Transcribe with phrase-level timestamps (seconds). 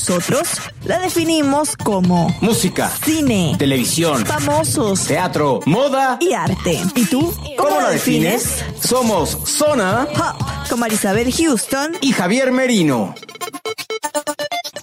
[0.00, 0.48] Nosotros
[0.84, 6.18] la definimos como Música, cine, televisión, famosos teatro, moda.
[6.20, 6.82] y arte.
[6.94, 7.34] ¿Y tú?
[7.56, 8.62] ¿Cómo la defines?
[8.78, 11.96] Somos Zona Pop, con Marisabel Houston.
[12.02, 13.14] y Javier Merino.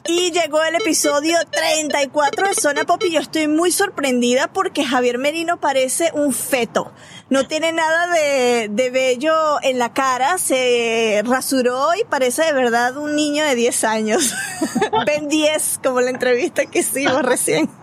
[0.07, 5.19] Y llegó el episodio 34 de Zona Pop y yo estoy muy sorprendida porque Javier
[5.19, 6.91] Merino parece un feto.
[7.33, 12.95] No tiene nada de, de bello en la cara, se rasuró y parece de verdad
[12.95, 14.35] un niño de 10 años.
[15.07, 17.71] Ven 10, como la entrevista que hicimos recién.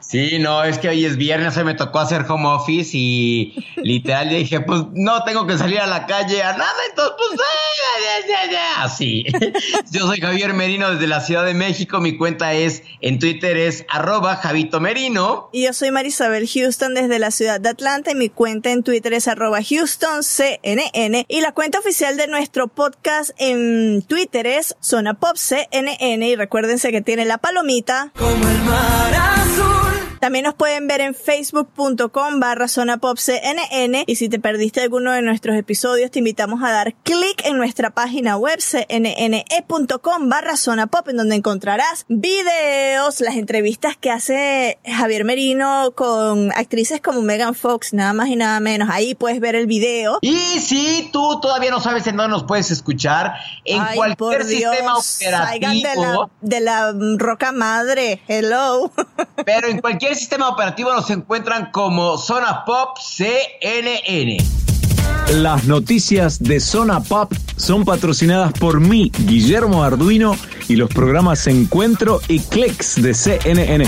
[0.00, 4.30] Sí, no, es que hoy es viernes, hoy me tocó hacer home office y literal
[4.30, 8.50] dije, pues no tengo que salir a la calle a nada, entonces pues ya, ya,
[8.50, 9.26] ya, así.
[9.90, 13.84] Yo soy Javier Merino desde la Ciudad de México, mi cuenta es, en Twitter es
[13.90, 15.50] arroba Javito Merino.
[15.52, 19.12] Y yo soy Marisabel Houston desde la ciudad de Atlanta y mi cuenta en Twitter
[19.14, 25.34] es arroba HoustonCNN y la cuenta oficial de nuestro podcast en Twitter es Zona Pop
[25.34, 28.12] CNN y recuérdense que tiene la palomita.
[30.20, 35.12] También nos pueden ver en facebook.com barra zona pop CNN y si te perdiste alguno
[35.12, 40.86] de nuestros episodios te invitamos a dar clic en nuestra página web cnne.com barra zona
[40.86, 47.54] pop en donde encontrarás videos, las entrevistas que hace Javier Merino con actrices como Megan
[47.54, 48.88] Fox, nada más y nada menos.
[48.90, 50.18] Ahí puedes ver el video.
[50.20, 54.94] Y si tú todavía no sabes en dónde nos puedes escuchar, en Ay, cualquier sistema
[54.94, 58.22] Dios, salgan de la, operativo, de la roca madre.
[58.28, 58.90] Hello.
[59.44, 64.38] pero en cualquier sistema operativo nos encuentran como Zona Pop CNN.
[65.34, 70.36] Las noticias de Zona Pop son patrocinadas por mí, Guillermo Arduino,
[70.68, 73.84] y los programas Encuentro y Clicks de CNN.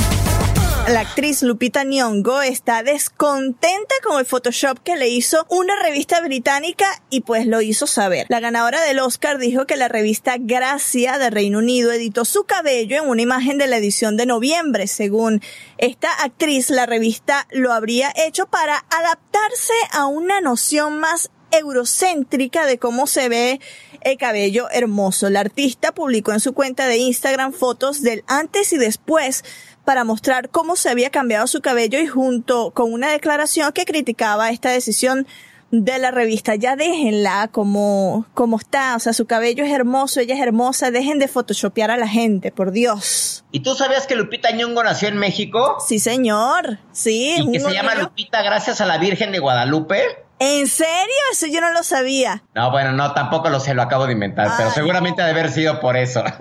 [0.90, 6.84] La actriz Lupita Nyong'o está descontenta con el Photoshop que le hizo una revista británica
[7.10, 8.26] y pues lo hizo saber.
[8.28, 12.96] La ganadora del Oscar dijo que la revista Gracia de Reino Unido editó su cabello
[12.96, 14.88] en una imagen de la edición de noviembre.
[14.88, 15.40] Según
[15.78, 22.78] esta actriz, la revista lo habría hecho para adaptarse a una noción más eurocéntrica de
[22.78, 23.60] cómo se ve
[24.02, 25.30] el cabello hermoso.
[25.30, 29.44] La artista publicó en su cuenta de Instagram fotos del antes y después
[29.90, 34.50] para mostrar cómo se había cambiado su cabello y junto con una declaración que criticaba
[34.50, 35.26] esta decisión
[35.72, 36.54] de la revista.
[36.54, 38.94] Ya déjenla como, como está.
[38.94, 40.92] O sea, su cabello es hermoso, ella es hermosa.
[40.92, 43.44] Dejen de photoshopear a la gente, por Dios.
[43.50, 45.78] ¿Y tú sabías que Lupita Nyong'o nació en México?
[45.84, 46.78] Sí, señor.
[46.92, 47.34] Sí.
[47.40, 47.96] Y que se llama.
[47.96, 50.04] Lupita gracias a la Virgen de Guadalupe.
[50.40, 51.14] ¿En serio?
[51.32, 52.42] Eso yo no lo sabía.
[52.54, 55.50] No, bueno, no, tampoco lo sé, lo acabo de inventar, pero seguramente ha de haber
[55.52, 56.24] sido por eso.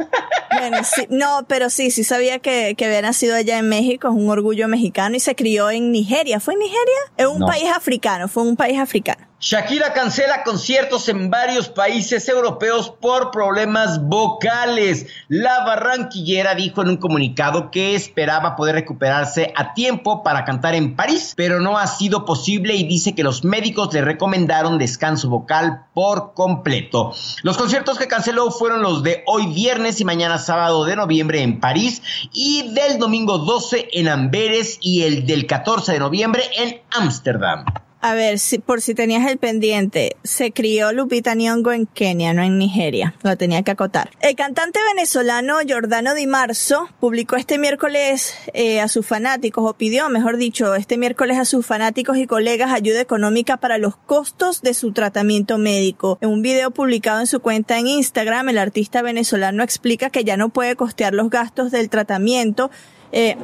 [0.52, 4.14] Bueno, sí, no, pero sí, sí sabía que, que había nacido allá en México, es
[4.16, 6.40] un orgullo mexicano y se crió en Nigeria.
[6.40, 7.00] ¿Fue en Nigeria?
[7.18, 7.46] En un No.
[7.46, 9.28] país africano, fue un país africano.
[9.42, 15.06] Shakira cancela conciertos en varios países europeos por problemas vocales.
[15.30, 20.98] La barranquillera dijo en un comunicado que esperaba poder recuperarse a tiempo para cantar en
[20.98, 25.86] París, pero no ha sido posible y dice que los médicos le recomendaron descanso vocal
[25.94, 27.14] por completo.
[27.42, 31.62] Los conciertos que canceló fueron los de hoy viernes y mañana sábado de noviembre en
[31.62, 32.02] París
[32.34, 37.64] y del domingo 12 en Amberes y el del 14 de noviembre en Ámsterdam.
[38.02, 42.42] A ver, si, por si tenías el pendiente, se crió Lupita Nyong'o en Kenia, no
[42.42, 43.14] en Nigeria.
[43.24, 44.10] Lo tenía que acotar.
[44.22, 50.08] El cantante venezolano Giordano Di Marzo publicó este miércoles eh, a sus fanáticos, o pidió,
[50.08, 54.74] mejor dicho, este miércoles a sus fanáticos y colegas ayuda económica para los costos de
[54.74, 56.18] su tratamiento médico.
[56.22, 60.38] En un video publicado en su cuenta en Instagram, el artista venezolano explica que ya
[60.38, 62.72] no puede costear los gastos del tratamiento.
[63.12, 63.36] Eh,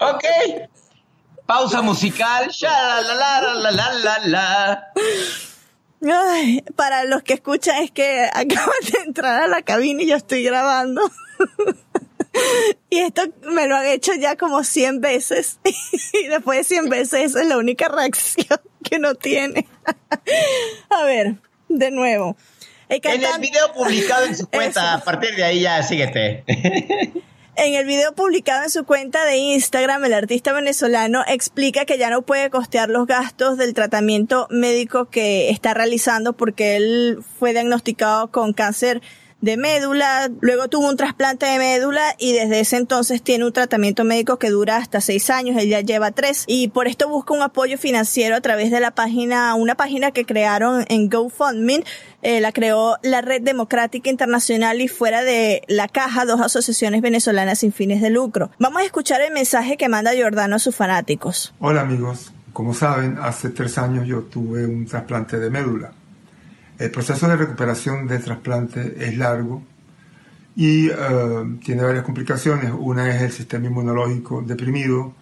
[0.00, 0.24] Ok.
[1.46, 2.50] Pausa musical.
[6.06, 10.16] Ay, para los que escuchan es que acaban de entrar a la cabina y yo
[10.16, 11.02] estoy grabando.
[12.90, 15.58] y esto me lo han hecho ya como 100 veces.
[16.12, 19.66] y después de 100 veces esa es la única reacción que no tiene.
[20.90, 21.36] a ver,
[21.68, 22.36] de nuevo.
[22.88, 26.44] En el video publicado en su cuenta, a partir de ahí ya síguete.
[27.60, 32.08] En el video publicado en su cuenta de Instagram, el artista venezolano explica que ya
[32.08, 38.30] no puede costear los gastos del tratamiento médico que está realizando porque él fue diagnosticado
[38.30, 39.02] con cáncer
[39.40, 44.04] de médula, luego tuvo un trasplante de médula y desde ese entonces tiene un tratamiento
[44.04, 47.42] médico que dura hasta seis años, él ya lleva tres y por esto busca un
[47.42, 51.84] apoyo financiero a través de la página, una página que crearon en GoFundMe,
[52.22, 57.60] eh, la creó la Red Democrática Internacional y fuera de la caja dos asociaciones venezolanas
[57.60, 58.50] sin fines de lucro.
[58.58, 61.54] Vamos a escuchar el mensaje que manda Jordano a sus fanáticos.
[61.60, 65.92] Hola amigos, como saben, hace tres años yo tuve un trasplante de médula.
[66.78, 69.64] El proceso de recuperación del trasplante es largo
[70.54, 70.94] y eh,
[71.64, 72.72] tiene varias complicaciones.
[72.72, 75.12] Una es el sistema inmunológico deprimido.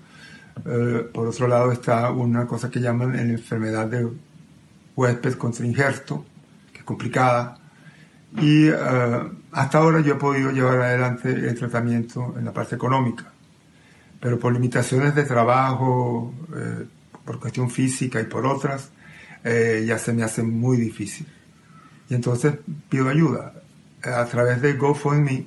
[0.67, 4.06] Eh, por otro lado está una cosa que llaman la enfermedad de
[4.94, 6.26] huésped contra injerto,
[6.75, 7.58] que es complicada.
[8.37, 8.75] Y eh,
[9.53, 13.32] hasta ahora yo he podido llevar adelante el tratamiento en la parte económica,
[14.20, 16.35] pero por limitaciones de trabajo,
[17.25, 18.91] por cuestión física y por otras,
[19.43, 21.26] ya se me hace muy difícil.
[22.08, 22.55] Y entonces
[22.88, 23.53] pido ayuda.
[24.03, 25.47] A través de GoFundMe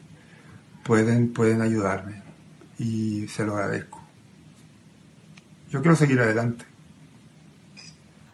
[0.84, 2.22] pueden, pueden ayudarme
[2.78, 4.02] y se lo agradezco.
[5.70, 6.66] Yo quiero seguir adelante.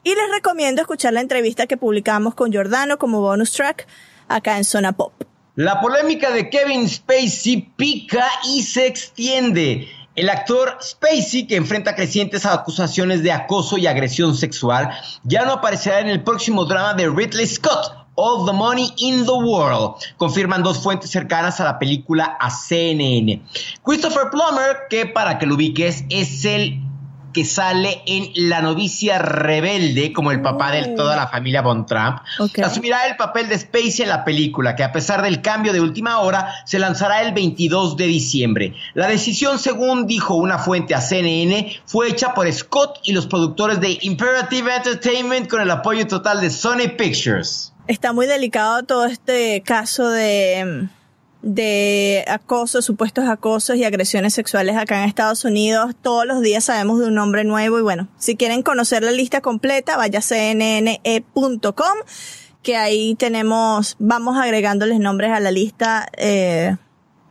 [0.04, 3.88] Y les recomiendo escuchar la entrevista que publicamos con Giordano como bonus track
[4.28, 5.14] acá en Zona Pop.
[5.56, 9.88] La polémica de Kevin Spacey pica y se extiende.
[10.16, 14.92] El actor Spacey, que enfrenta crecientes acusaciones de acoso y agresión sexual,
[15.24, 19.32] ya no aparecerá en el próximo drama de Ridley Scott, All the Money in the
[19.32, 23.42] World, confirman dos fuentes cercanas a la película a CNN.
[23.84, 26.82] Christopher Plummer, que para que lo ubiques, es el
[27.36, 30.96] que sale en La novicia rebelde, como el papá de oh.
[30.96, 32.20] toda la familia Von Trump,
[32.64, 36.20] asumirá el papel de Spacey en la película, que a pesar del cambio de última
[36.20, 38.74] hora, se lanzará el 22 de diciembre.
[38.94, 43.82] La decisión, según dijo una fuente a CNN, fue hecha por Scott y los productores
[43.82, 49.62] de Imperative Entertainment con el apoyo total de Sony Pictures está muy delicado todo este
[49.62, 50.88] caso de,
[51.42, 55.96] de acoso, supuestos acosos y agresiones sexuales acá en Estados Unidos.
[56.02, 59.42] Todos los días sabemos de un nombre nuevo y bueno, si quieren conocer la lista
[59.42, 61.98] completa, vaya a cnne.com
[62.64, 66.08] que ahí tenemos, vamos agregándoles nombres a la lista.
[66.18, 66.76] Eh,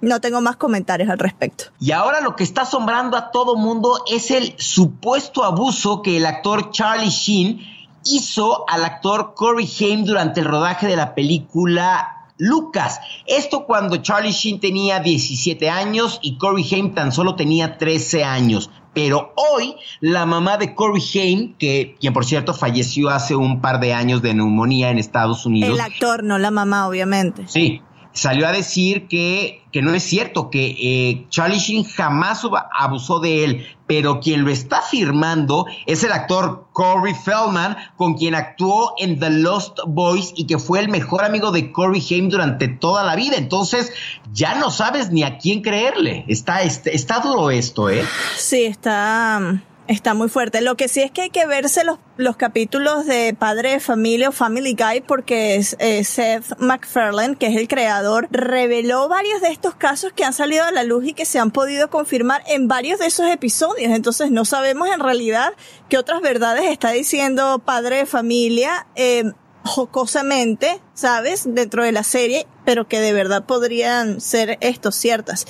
[0.01, 1.65] no tengo más comentarios al respecto.
[1.81, 6.27] Y ahora lo que está asombrando a todo mundo es el supuesto abuso que el
[6.27, 7.74] actor Charlie Sheen
[8.05, 13.01] hizo al actor Corey Haim durante el rodaje de la película Lucas.
[13.27, 18.71] Esto cuando Charlie Sheen tenía 17 años y Corey Haim tan solo tenía 13 años.
[18.93, 23.81] Pero hoy la mamá de Corey Haim, que quien por cierto falleció hace un par
[23.81, 25.79] de años de neumonía en Estados Unidos.
[25.79, 27.45] El actor, no la mamá, obviamente.
[27.49, 27.83] Sí,
[28.15, 33.45] salió a decir que, que no es cierto, que eh, Charlie Sheen jamás abusó de
[33.45, 39.19] él, pero quien lo está firmando es el actor Corey Feldman, con quien actuó en
[39.19, 43.17] The Lost Boys y que fue el mejor amigo de Corey Haim durante toda la
[43.17, 43.37] vida.
[43.37, 43.93] Entonces,
[44.33, 46.25] ya no sabes ni a quién creerle.
[46.29, 48.05] Está, está, está duro esto, ¿eh?
[48.37, 50.63] Sí, está Está muy fuerte.
[50.63, 54.31] Lo que sí es que hay que verse los, los capítulos de Padre de Familia
[54.31, 59.75] o Family Guy porque eh, Seth MacFarlane, que es el creador, reveló varios de estos
[59.75, 62.99] casos que han salido a la luz y que se han podido confirmar en varios
[62.99, 63.93] de esos episodios.
[63.93, 65.53] Entonces no sabemos en realidad
[65.91, 68.87] qué otras verdades está diciendo Padre de Familia.
[68.97, 69.33] Eh,
[69.65, 71.45] jocosamente, ¿sabes?
[71.47, 75.47] Dentro de la serie, pero que de verdad podrían ser estos ciertas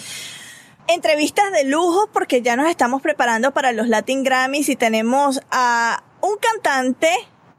[0.89, 6.03] entrevistas de lujo porque ya nos estamos preparando para los Latin Grammys y tenemos a
[6.21, 7.11] un cantante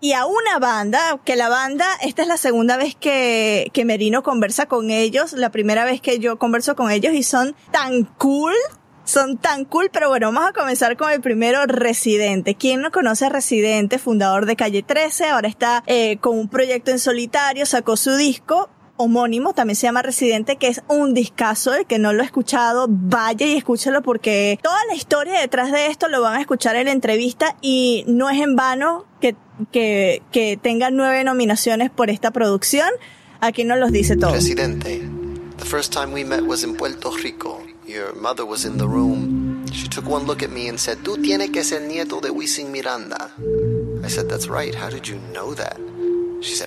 [0.02, 4.22] y a una banda, que la banda, esta es la segunda vez que, que Merino
[4.24, 8.54] conversa con ellos, la primera vez que yo converso con ellos y son tan cool,
[9.06, 12.56] son tan cool, pero bueno, vamos a comenzar con el primero, Residente.
[12.56, 15.30] ¿Quién no conoce a Residente, fundador de Calle 13?
[15.30, 20.02] Ahora está eh, con un proyecto en solitario, sacó su disco homónimo, también se llama
[20.02, 24.60] Residente, que es un discazo, el que no lo ha escuchado, vaya y escúchalo porque
[24.62, 28.30] toda la historia detrás de esto lo van a escuchar en la entrevista y no
[28.30, 29.36] es en vano que,
[29.72, 32.90] que, que tengan nueve nominaciones por esta producción.
[33.42, 34.32] Aquí nos los dice todo.
[34.32, 35.02] Residente.
[35.58, 37.62] The first time we met was in Puerto Rico.
[37.88, 39.66] Your mother was in the room.
[39.72, 42.72] She took one look at me and said, Tú tienes que ser nieto de Wisin
[42.72, 43.32] Miranda.
[44.04, 44.74] I said, That's right.
[44.74, 45.80] How did you know that?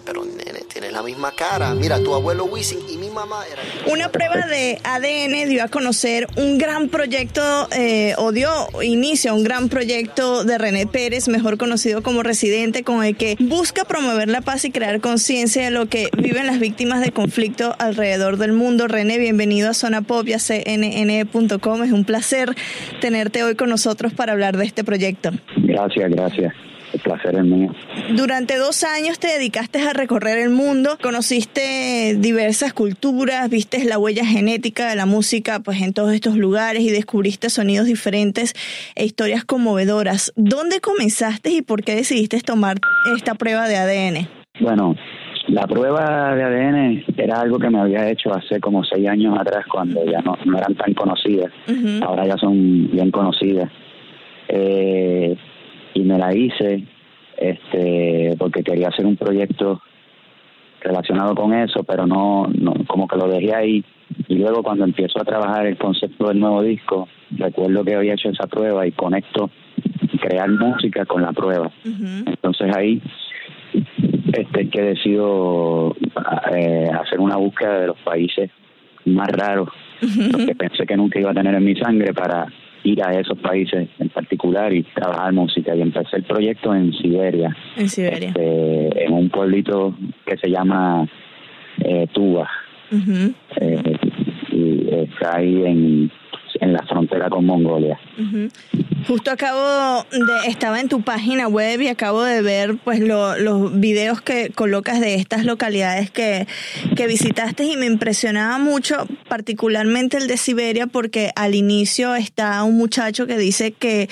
[0.04, 1.74] Pero nene, tienes la misma cara.
[1.74, 3.64] Mira, tu abuelo Wisin y mi mamá eran...
[3.92, 7.42] Una prueba de ADN dio a conocer un gran proyecto,
[7.72, 8.50] eh, o dio
[8.82, 13.36] inicio a un gran proyecto de René Pérez, mejor conocido como Residente, con el que
[13.38, 17.74] busca promover la paz y crear conciencia de lo que viven las víctimas de conflicto
[17.78, 18.88] alrededor del mundo.
[18.88, 21.82] René, bienvenido a Zona Pop y a cnn.com.
[21.82, 22.54] Es un placer
[23.00, 25.30] tenerte hoy con nosotros para hablar de este proyecto.
[25.56, 26.52] Gracias, gracias.
[26.98, 27.72] El placer es mío.
[28.16, 34.24] Durante dos años te dedicaste a recorrer el mundo, conociste diversas culturas, viste la huella
[34.24, 38.54] genética de la música pues en todos estos lugares y descubriste sonidos diferentes
[38.96, 40.32] e historias conmovedoras.
[40.34, 42.78] ¿Dónde comenzaste y por qué decidiste tomar
[43.16, 44.28] esta prueba de ADN?
[44.60, 44.96] Bueno,
[45.46, 49.64] la prueba de ADN era algo que me había hecho hace como seis años atrás
[49.70, 51.52] cuando ya no, no eran tan conocidas.
[52.02, 53.70] Ahora ya son bien conocidas.
[54.48, 55.36] Eh,
[55.94, 56.84] y me la hice
[57.36, 59.80] este porque quería hacer un proyecto
[60.80, 63.84] relacionado con eso, pero no, no como que lo dejé ahí.
[64.26, 68.30] Y luego cuando empiezo a trabajar el concepto del nuevo disco, recuerdo que había hecho
[68.30, 69.50] esa prueba y conecto
[70.20, 71.70] crear música con la prueba.
[71.84, 73.02] Entonces ahí
[74.32, 75.96] este que decido
[76.54, 78.50] eh, hacer una búsqueda de los países
[79.04, 79.68] más raros,
[80.00, 82.46] que pensé que nunca iba a tener en mi sangre para
[82.84, 85.74] ir a esos países en particular y trabajar música.
[85.74, 87.56] Y empecé el proyecto en Siberia.
[87.76, 88.28] En Siberia.
[88.28, 89.94] Este, en un pueblito
[90.26, 91.08] que se llama
[91.84, 92.48] eh, Tuba.
[93.60, 93.96] eh,
[94.50, 96.10] y está ahí en,
[96.60, 97.98] en la frontera con Mongolia.
[99.06, 103.78] Justo acabo de, estaba en tu página web y acabo de ver pues lo, los
[103.78, 106.46] videos que colocas de estas localidades que,
[106.96, 112.76] que visitaste y me impresionaba mucho, particularmente el de Siberia, porque al inicio está un
[112.76, 114.08] muchacho que dice que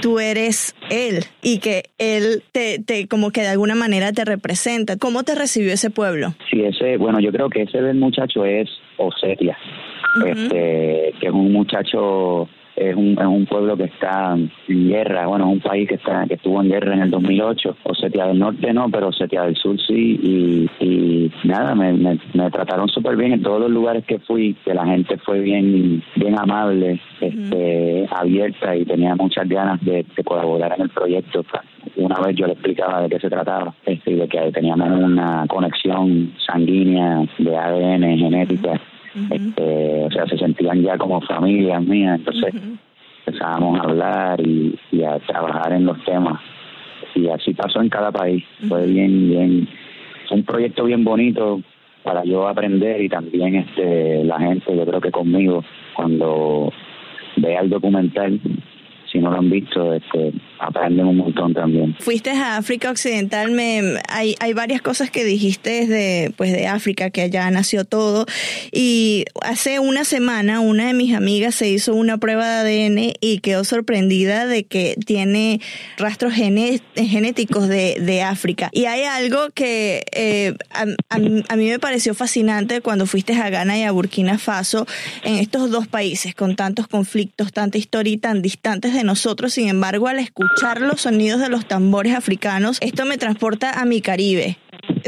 [0.00, 4.96] tú eres él y que él te, te como que de alguna manera te representa.
[4.96, 6.34] ¿Cómo te recibió ese pueblo?
[6.50, 9.56] Sí, ese, bueno, yo creo que ese del muchacho es Osetia,
[10.26, 12.48] este, que es un muchacho
[12.80, 16.24] es un, es un pueblo que está en guerra, bueno, es un país que está
[16.26, 19.78] que estuvo en guerra en el 2008, Osetia del Norte no, pero Osetia del Sur
[19.86, 24.18] sí, y, y nada, me, me, me trataron súper bien en todos los lugares que
[24.20, 30.06] fui, que la gente fue bien bien amable, este, abierta y tenía muchas ganas de,
[30.16, 31.44] de colaborar en el proyecto.
[31.96, 35.46] Una vez yo le explicaba de qué se trataba este, y de que teníamos una
[35.48, 38.80] conexión sanguínea de ADN genética
[39.30, 42.54] este, o sea, se sentían ya como familias mías, entonces
[43.26, 46.40] empezábamos a hablar y, y, a trabajar en los temas.
[47.14, 48.44] Y así pasó en cada país.
[48.68, 49.68] Fue bien, bien,
[50.28, 51.60] fue un proyecto bien bonito
[52.02, 55.64] para yo aprender y también este la gente, yo creo que conmigo,
[55.94, 56.72] cuando
[57.36, 58.40] vea el documental,
[59.10, 61.96] si no lo han visto, este, aprenden un montón también.
[61.98, 67.10] Fuiste a África Occidental, me, hay, hay varias cosas que dijiste de, pues de África,
[67.10, 68.26] que allá nació todo.
[68.72, 73.38] Y hace una semana una de mis amigas se hizo una prueba de ADN y
[73.40, 75.60] quedó sorprendida de que tiene
[75.96, 78.68] rastros gené genéticos de, de, África.
[78.72, 83.78] Y hay algo que eh, a, a, mí me pareció fascinante cuando fuiste a Ghana
[83.78, 84.86] y a Burkina Faso,
[85.24, 89.52] en estos dos países con tantos conflictos, tanta historia y tan distantes nosotros.
[89.52, 94.00] Sin embargo, al escuchar los sonidos de los tambores africanos, esto me transporta a mi
[94.00, 94.58] Caribe.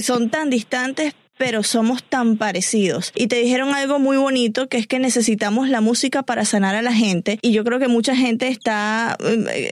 [0.03, 3.13] Son tan distantes, pero somos tan parecidos.
[3.17, 6.83] Y te dijeron algo muy bonito, que es que necesitamos la música para sanar a
[6.83, 7.41] la gente.
[7.43, 9.17] Y yo creo que mucha gente está,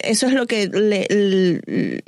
[0.03, 1.07] eso es lo que le,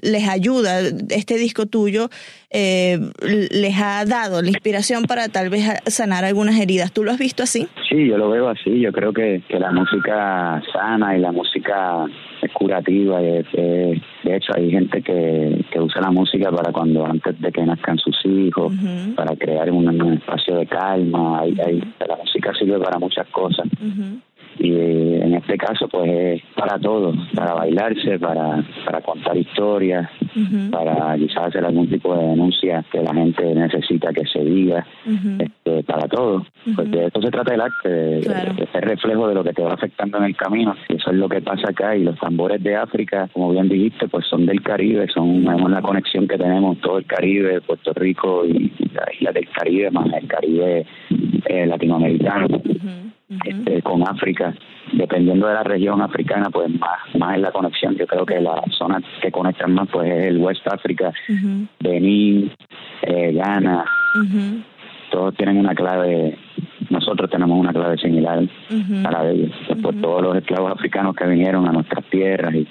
[0.03, 0.81] les ayuda.
[1.11, 2.09] Este disco tuyo
[2.51, 6.93] eh, les ha dado la inspiración para tal vez sanar algunas heridas.
[6.93, 7.69] ¿Tú lo has visto así?
[7.89, 8.81] Sí, yo lo veo así.
[8.81, 12.05] Yo creo que, que la música sana y la música
[12.43, 13.23] es curativa.
[13.23, 17.41] Y es, es, de hecho, hay gente que, que usa la música para cuando antes
[17.41, 19.15] de que nazcan sus hijos, uh -huh.
[19.15, 21.41] para crear un, un, espacio de calma.
[21.41, 23.67] Hay, hay, la música sirve para muchas cosas.
[23.81, 24.19] Uh
[24.59, 30.39] y en este caso pues es para todo, para bailarse, para, para contar historias, uh
[30.39, 30.71] -huh.
[30.71, 35.11] para quizás hacer algún tipo de denuncia que la gente necesita que se diga, uh
[35.11, 35.43] -huh.
[35.43, 36.37] este, para todo.
[36.37, 36.75] Uh -huh.
[36.77, 38.55] Pues de esto se trata el arte, de, claro.
[38.55, 40.75] de, ser reflejo de lo que te va afectando en el camino.
[40.89, 44.09] Y eso es lo que pasa acá y los tambores de África, como bien dijiste,
[44.09, 48.45] pues son del Caribe, son vemos la conexión que tenemos todo el Caribe, Puerto Rico
[48.47, 50.87] y, y la isla del Caribe más el Caribe
[51.47, 52.49] eh, latinoamericano
[53.45, 54.55] este, con África,
[54.93, 57.97] dependiendo de la región africana, pues más, más es la conexión.
[57.97, 61.67] Yo creo que la zona que conectan más pues es el West África, uh -huh.
[61.81, 62.51] Benín,
[63.03, 63.85] eh, Ghana,
[64.17, 64.63] uh -huh.
[65.11, 66.37] todos tienen una clave,
[66.91, 68.41] nosotros tenemos una clave similar
[69.05, 69.51] a la de ellos.
[69.67, 72.67] Pues, por todos los esclavos africanos que vinieron a nuestras tierras y,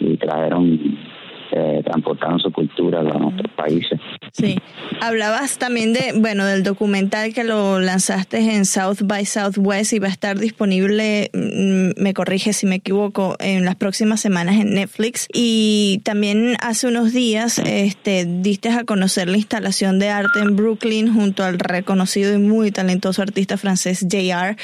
[0.00, 0.78] y trajeron
[1.52, 4.00] eh, transportaron su cultura a nuestros países.
[4.32, 4.58] Sí,
[5.00, 10.08] hablabas también de, bueno, del documental que lo lanzaste en South by Southwest y va
[10.08, 15.26] a estar disponible, mm, me corrige si me equivoco, en las próximas semanas en Netflix.
[15.32, 21.12] Y también hace unos días este, diste a conocer la instalación de arte en Brooklyn
[21.12, 24.56] junto al reconocido y muy talentoso artista francés JR.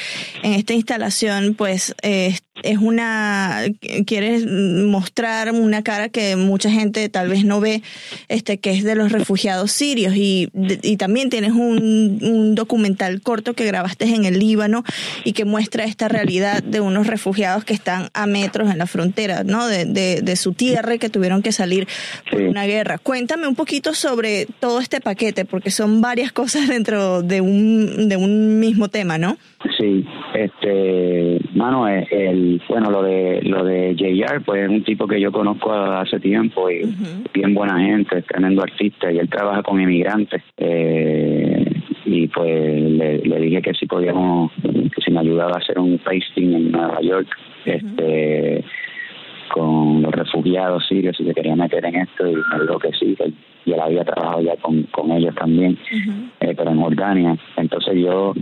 [0.42, 3.62] En esta instalación, pues, eh, es una,
[4.06, 7.82] quieres mostrar una cara que mucha gente tal vez no ve,
[8.28, 10.48] este, que es de los refugiados sirios y,
[10.82, 14.84] y también tienes un, un, documental corto que grabaste en el Líbano
[15.24, 19.44] y que muestra esta realidad de unos refugiados que están a metros en la frontera,
[19.44, 19.66] ¿no?
[19.66, 21.86] De, de, de su tierra y que tuvieron que salir
[22.30, 22.98] por una guerra.
[22.98, 28.16] Cuéntame un poquito sobre todo este paquete, porque son varias cosas dentro de un, de
[28.16, 29.36] un mismo tema, ¿no?
[29.78, 35.06] Sí, este, mano, eh, el, bueno, lo de lo de JR, pues es un tipo
[35.06, 36.82] que yo conozco hace tiempo y
[37.34, 40.42] bien buena gente, tremendo artista y él trabaja con inmigrantes.
[40.56, 41.64] Eh,
[42.04, 45.98] y pues le, le, dije que si podíamos, que si me ayudaba a hacer un
[45.98, 47.28] pasting en Nueva York,
[47.64, 48.64] este
[49.52, 53.16] con los refugiados sirios si se quería meter en esto y me dijo que sí,
[53.16, 53.32] que
[53.66, 55.76] y él había trabajado ya con, con ellos también,
[56.40, 57.36] eh, pero en Jordania.
[57.56, 58.32] Entonces yo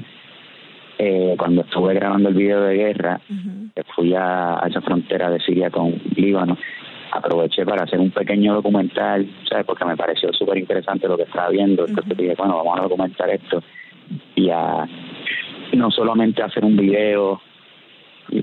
[0.98, 3.20] eh, cuando estuve grabando el video de guerra,
[3.94, 6.56] fui a, esa frontera de Siria con Líbano,
[7.12, 9.66] aproveché para hacer un pequeño documental, ¿sabes?
[9.66, 11.86] Porque me pareció súper interesante lo que estaba viendo.
[11.86, 13.62] Entonces dije, bueno, vamos a documentar esto
[14.34, 14.86] y a
[15.72, 17.40] no solamente hacer un video,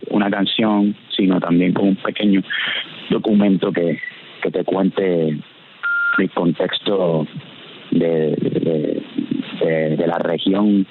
[0.09, 2.41] una canción, sino también con un pequeño
[3.09, 3.99] documento que,
[4.41, 5.37] que te cuente
[6.17, 7.27] el contexto
[7.91, 8.35] de,
[9.61, 10.85] de, la región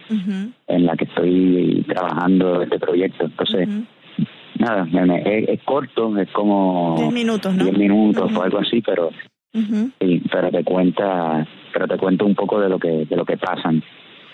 [0.80, 3.26] en la que estoy trabajando este proyecto.
[3.26, 3.68] Entonces,
[4.58, 4.86] nada,
[5.24, 7.64] es, corto, es como 10 minutos, ¿no?
[7.64, 9.10] 10 minutos o algo así, pero
[9.52, 13.36] sí, pero te cuenta, pero te cuento un poco de lo que de lo que
[13.36, 13.82] pasan,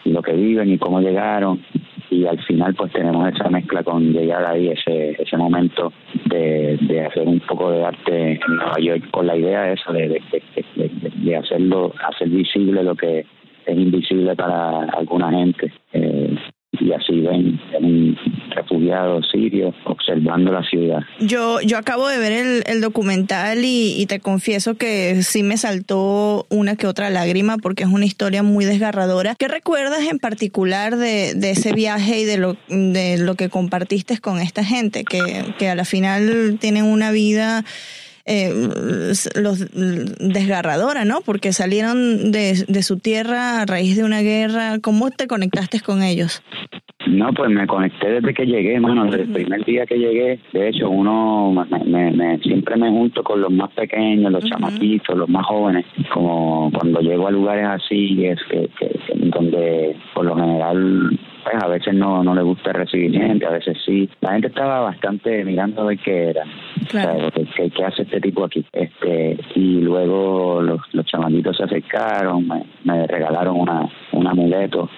[0.04, 1.62] lo que viven y cómo llegaron
[2.08, 5.92] y al final pues tenemos esa mezcla con llegar ahí ese ese momento
[6.26, 10.08] de, de hacer un poco de arte en Nueva York con la idea esa de,
[10.08, 10.42] de,
[10.76, 13.26] de, de hacerlo hacer visible lo que
[13.66, 15.72] es invisible para alguna gente.
[15.92, 16.36] Eh,
[16.80, 18.16] y así ven un
[18.50, 21.00] refugiado sirio observando la ciudad.
[21.20, 26.46] Yo, yo acabo de ver el, documental y, y, te confieso que sí me saltó
[26.50, 29.34] una que otra lágrima porque es una historia muy desgarradora.
[29.38, 34.18] ¿Qué recuerdas en particular de, de ese viaje y de lo, de lo que compartiste
[34.18, 37.64] con esta gente que, que a la final tienen una vida
[38.26, 38.52] eh,
[39.36, 41.20] los desgarradora, ¿no?
[41.24, 44.78] Porque salieron de, de su tierra a raíz de una guerra.
[44.80, 46.42] ¿Cómo te conectaste con ellos?
[47.06, 50.40] No, pues me conecté desde que llegué, mano, desde el primer día que llegué.
[50.52, 51.52] De hecho, uno
[51.86, 55.86] me, me, siempre me junto con los más pequeños, los chamaquitos, los más jóvenes.
[56.12, 61.68] Como cuando llego a lugares así, es que, que donde por lo general pues a
[61.68, 64.10] veces no, no le gusta recibir gente, a veces sí.
[64.20, 66.42] La gente estaba bastante mirando a ver qué era,
[66.88, 67.30] claro.
[67.56, 68.64] ¿Qué, hace este tipo aquí?
[68.72, 71.06] este Y luego los, los
[71.56, 74.88] se acercaron, me, me regalaron una, un amuleto.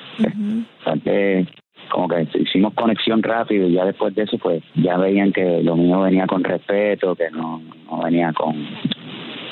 [1.91, 5.77] como que hicimos conexión rápido y ya después de eso pues ya veían que lo
[5.77, 8.55] mío venía con respeto, que no, no venía con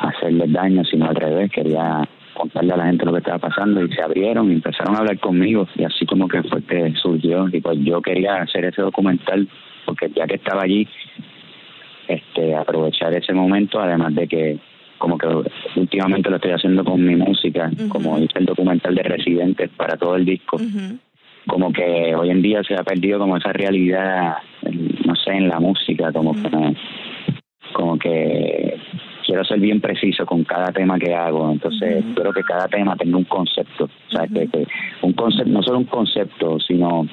[0.01, 3.93] hacerles daño, sino al revés, quería contarle a la gente lo que estaba pasando y
[3.93, 7.61] se abrieron y empezaron a hablar conmigo y así como que fue que surgió y
[7.61, 9.49] pues yo quería hacer ese documental
[9.87, 10.87] porque ya que estaba allí
[12.09, 14.59] este aprovechar ese momento además de que
[14.99, 15.27] como que
[15.77, 20.17] últimamente lo estoy haciendo con mi música como hice el documental de Residentes para todo
[20.17, 20.59] el disco
[21.47, 24.37] como que hoy en día se ha perdido como esa realidad
[25.05, 26.77] no sé en la música como que
[27.73, 28.79] como que
[29.27, 33.19] quiero ser bien preciso con cada tema que hago, entonces espero que cada tema tenga
[33.19, 34.49] un concepto, o sea, que,
[35.03, 37.07] un concepto, no solo un concepto, sino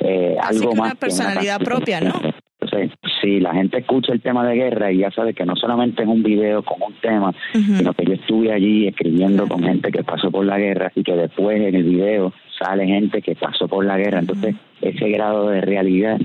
[0.00, 0.92] eh, algo más.
[0.92, 2.14] Una personalidad propia, ¿no?
[2.60, 6.02] Entonces, si la gente escucha el tema de guerra y ya sabe que no solamente
[6.02, 10.02] es un video con un tema, sino que yo estuve allí escribiendo con gente que
[10.02, 13.84] pasó por la guerra y que después en el video sale gente que pasó por
[13.84, 14.18] la guerra.
[14.18, 16.18] Entonces, ese grado de realidad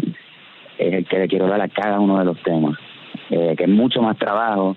[0.79, 2.77] es el que le quiero dar a cada uno de los temas.
[3.29, 4.75] Eh, que es mucho más trabajo,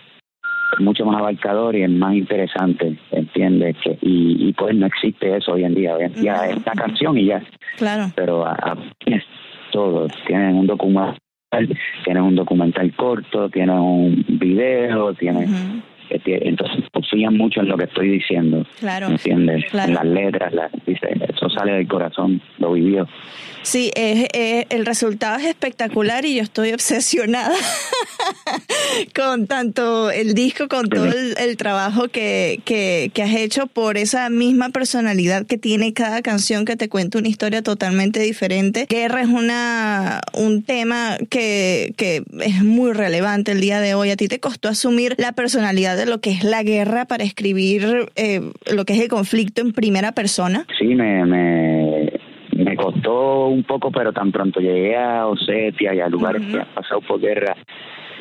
[0.78, 3.76] mucho más abarcador y es más interesante, ¿entiendes?
[3.82, 6.72] Que, y, y pues no existe eso hoy en día, hoy en día es una
[6.72, 7.42] canción y ya.
[7.76, 8.10] Claro.
[8.14, 8.44] Pero
[8.98, 9.24] tienes
[9.72, 11.18] todo, tienes un documental,
[12.04, 15.50] tienes un documental corto, tienes un video, tienes...
[16.10, 18.66] Entonces confían mucho en lo que estoy diciendo.
[18.78, 19.08] Claro.
[19.08, 19.64] ¿Entiendes?
[19.72, 20.52] En las letras,
[20.86, 23.06] dice, eso sale del corazón, lo vivió.
[23.66, 24.28] Sí, es,
[24.70, 27.56] el resultado es espectacular y yo estoy obsesionada
[29.14, 34.68] con tanto el disco, con todo el, trabajo que, que, has hecho por esa misma
[34.68, 38.86] personalidad que tiene cada canción que te cuenta una historia totalmente diferente.
[38.88, 44.10] Guerra es una, un tema que, que es muy relevante el día de hoy.
[44.10, 48.10] ¿A ti te costó asumir la personalidad de lo que es la guerra para escribir
[48.16, 48.40] eh,
[48.74, 50.66] lo que es el conflicto en primera persona?
[50.78, 52.12] Sí, me, me
[52.56, 56.74] me costó un poco, pero tan pronto llegué a Osetia y a lugares que han
[56.74, 57.54] pasado por guerra,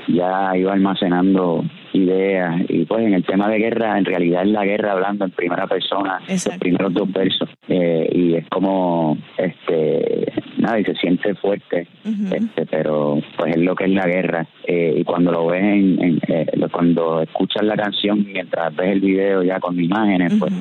[0.08, 2.62] ya iba almacenando ideas.
[2.70, 5.68] Y pues en el tema de guerra, en realidad es la guerra hablando en primera
[5.68, 7.50] persona, los primeros dos versos.
[7.68, 10.34] Eh, y es como, este,
[10.66, 14.48] nada, y se siente fuerte, este, pero pues es lo que es la guerra.
[14.66, 19.44] Eh, y cuando lo ves, en, eh, cuando escuchas la canción mientras ves el video
[19.44, 20.54] ya con imágenes, pues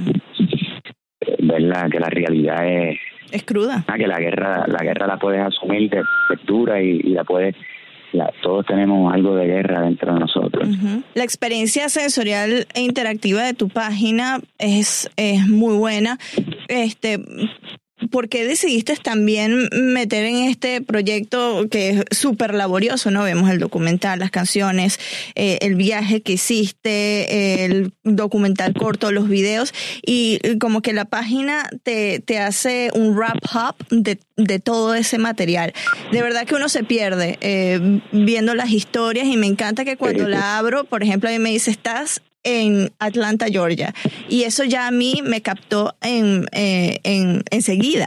[1.41, 2.99] verdad que la realidad es
[3.35, 3.85] es cruda.
[3.89, 6.03] Ah, que la guerra, la guerra la puedes asumir de,
[6.47, 7.57] dura y, la puedes
[8.43, 10.69] todos tenemos algo de guerra dentro de nosotros.
[11.15, 16.19] La experiencia sensorial e interactiva de tu página es, es muy buena.
[16.69, 17.19] Este,
[18.11, 23.25] ¿por qué decidiste también meter en este proyecto que es súper laborioso, ¿no?
[23.25, 24.99] Vemos el documental, las canciones,
[25.35, 29.73] eh, el viaje que hiciste, el documental corto, los videos,
[30.05, 35.19] y como que la página te, te hace un wrap up de, de, todo ese
[35.19, 35.73] material.
[36.13, 40.29] De verdad que uno se pierde eh, viendo las historias y me encanta que cuando
[40.29, 43.93] la abro, por ejemplo, a mí me dice, estás en Atlanta, Georgia.
[44.29, 48.07] Y eso ya a mí me captó en, eh, en enseguida.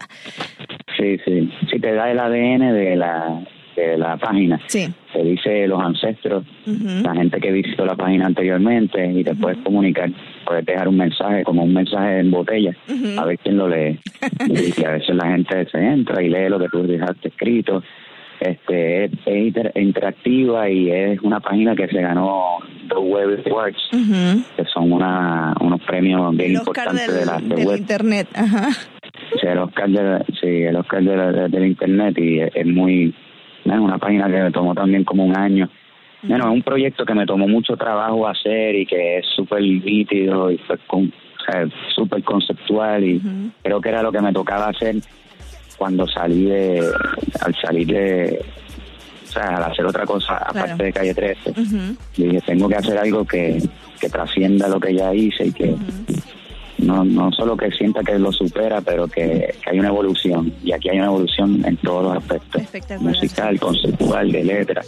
[0.98, 1.52] Sí, sí.
[1.70, 3.44] Si te da el ADN de la,
[3.76, 4.60] de la página.
[4.68, 4.88] Sí.
[5.14, 10.10] Te dice los ancestros, la gente que visitó la página anteriormente y te puedes comunicar,
[10.46, 12.76] puedes dejar un mensaje, como un mensaje en botella,
[13.18, 14.00] a ver quién lo lee.
[14.80, 17.84] y a veces la gente se entra y lee lo que tú dejaste escrito
[18.40, 19.12] este es,
[19.76, 25.82] interactiva y es una página que se ganó dos Web Awards que son una, unos
[25.82, 27.78] premios bien importantes de la web.
[27.78, 28.70] internet Ajá.
[29.42, 33.14] Sí, el Oscar de, sí, el Oscar de, del internet y es, muy
[33.66, 35.70] es una página que me tomó también como un año.
[36.24, 40.52] Bueno, es un proyecto que me tomó mucho trabajo hacer y que es súper nítido
[40.52, 40.60] y
[41.96, 43.22] súper conceptual y
[43.62, 44.96] creo que era lo que me tocaba hacer
[45.78, 46.90] cuando salí de,
[47.42, 48.46] al salir de,
[49.28, 51.54] o sea, al hacer otra cosa aparte de Calle 13,
[52.16, 53.62] dije, tengo que hacer algo que,
[54.00, 55.76] que trascienda lo que ya hice y que
[56.80, 60.54] no, no solo que sienta que lo supera, pero que, que, hay una evolución.
[60.64, 64.82] Y aquí hay una evolución en todos los aspectos, musical, conceptual, de letra.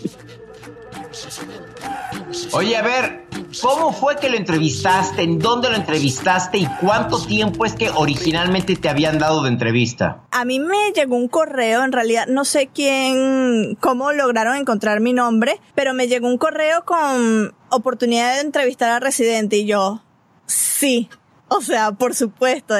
[2.53, 3.28] Oye, a ver,
[3.61, 5.23] ¿cómo fue que lo entrevistaste?
[5.23, 6.57] ¿En dónde lo entrevistaste?
[6.59, 10.23] ¿Y cuánto tiempo es que originalmente te habían dado de entrevista?
[10.31, 15.13] A mí me llegó un correo, en realidad no sé quién, cómo lograron encontrar mi
[15.13, 20.01] nombre, pero me llegó un correo con oportunidad de entrevistar a Residente y yo,
[20.45, 21.09] sí,
[21.49, 22.75] o sea, por supuesto,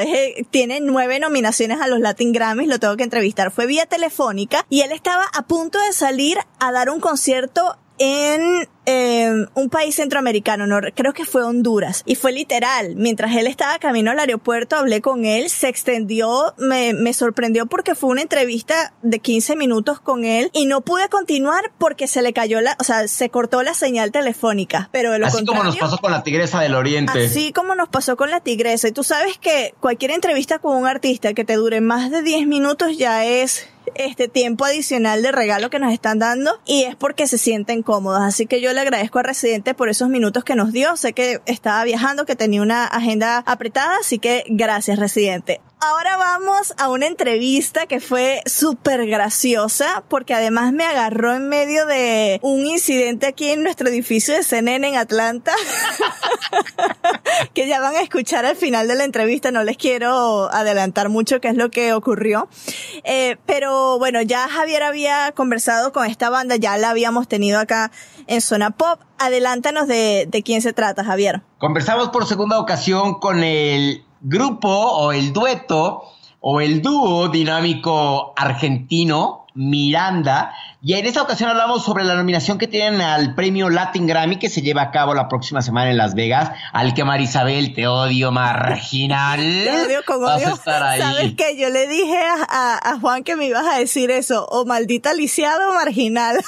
[0.52, 3.52] tiene nueve nominaciones a los Latin Grammys, lo tengo que entrevistar.
[3.52, 8.70] Fue vía telefónica y él estaba a punto de salir a dar un concierto en
[8.86, 12.96] eh, un país centroamericano, no, creo que fue Honduras, y fue literal.
[12.96, 17.96] Mientras él estaba camino al aeropuerto, hablé con él, se extendió, me, me sorprendió porque
[17.96, 22.34] fue una entrevista de 15 minutos con él y no pude continuar porque se le
[22.34, 24.90] cayó la, o sea, se cortó la señal telefónica.
[24.92, 27.26] Pero de lo así como nos pasó con la Tigresa del Oriente.
[27.26, 28.88] Así como nos pasó con la Tigresa.
[28.88, 32.48] Y tú sabes que cualquier entrevista con un artista que te dure más de 10
[32.48, 37.28] minutos ya es este tiempo adicional de regalo que nos están dando y es porque
[37.28, 38.22] se sienten cómodos.
[38.22, 40.96] Así que yo le agradezco a Residente por esos minutos que nos dio.
[40.96, 45.60] Sé que estaba viajando, que tenía una agenda apretada, así que gracias Residente.
[45.82, 51.86] Ahora vamos a una entrevista que fue súper graciosa porque además me agarró en medio
[51.86, 55.54] de un incidente aquí en nuestro edificio de CNN en Atlanta
[57.54, 59.52] que ya van a escuchar al final de la entrevista.
[59.52, 62.50] No les quiero adelantar mucho qué es lo que ocurrió.
[63.06, 67.90] Eh, pero bueno, ya Javier había conversado con esta banda, ya la habíamos tenido acá
[68.28, 69.00] en Zona Pop.
[69.18, 71.42] Adelántanos de, de quién se trata, Javier.
[71.58, 76.04] Conversamos por segunda ocasión con el grupo o el dueto
[76.42, 80.54] o el dúo dinámico argentino Miranda.
[80.82, 84.50] Y en esta ocasión hablamos sobre la nominación que tienen al premio Latin Grammy que
[84.50, 86.52] se lleva a cabo la próxima semana en Las Vegas.
[86.72, 89.40] Al que Marisabel, te odio marginal.
[89.40, 90.56] Te odio con odio.
[90.56, 91.58] ¿Sabes qué?
[91.58, 94.46] Yo le dije a, Juan que me ibas a decir eso.
[94.50, 96.40] O maldita lisiado o marginal.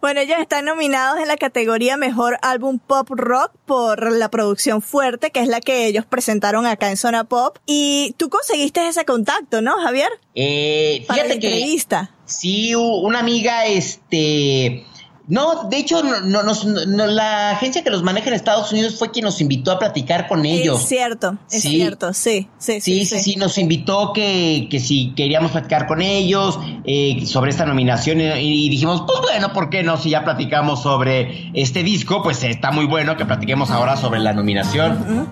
[0.00, 5.30] bueno, ellos están nominados en la categoría Mejor Álbum Pop Rock por la producción fuerte,
[5.30, 7.58] que es la que ellos presentaron acá en Zona Pop.
[7.66, 10.08] Y tú conseguiste ese contacto, ¿no, Javier?
[10.34, 12.10] Eh, Para la fíjate que entrevista.
[12.24, 14.84] sí, una amiga, este,
[15.28, 19.10] no, de hecho, no, no, no, la agencia que los maneja en Estados Unidos fue
[19.12, 20.80] quien nos invitó a platicar con ellos.
[20.82, 21.68] Es cierto, es Sí.
[21.70, 26.58] cierto, sí, sí, Sí, sí, sí, nos invitó que, que si queríamos platicar con ellos
[26.84, 28.24] eh, sobre esta nominación y,
[28.66, 29.96] y dijimos, pues bueno, ¿por qué no?
[29.98, 34.32] Si ya platicamos sobre este disco, pues está muy bueno que platiquemos ahora sobre la
[34.32, 35.28] nominación.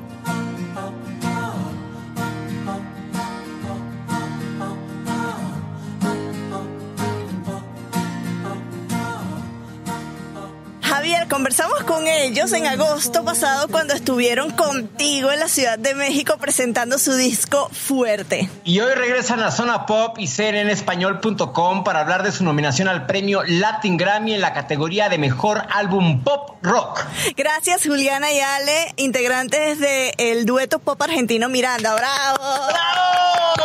[12.28, 17.70] Ellos en agosto pasado cuando estuvieron contigo en la Ciudad de México presentando su disco
[17.72, 18.50] Fuerte.
[18.64, 23.42] Y hoy regresan a Zona Pop y cnnespañol.com para hablar de su nominación al premio
[23.46, 27.02] Latin Grammy en la categoría de Mejor Álbum Pop Rock.
[27.34, 31.94] Gracias Juliana y Ale, integrantes del dueto pop argentino Miranda.
[31.94, 33.57] ¡Bravo!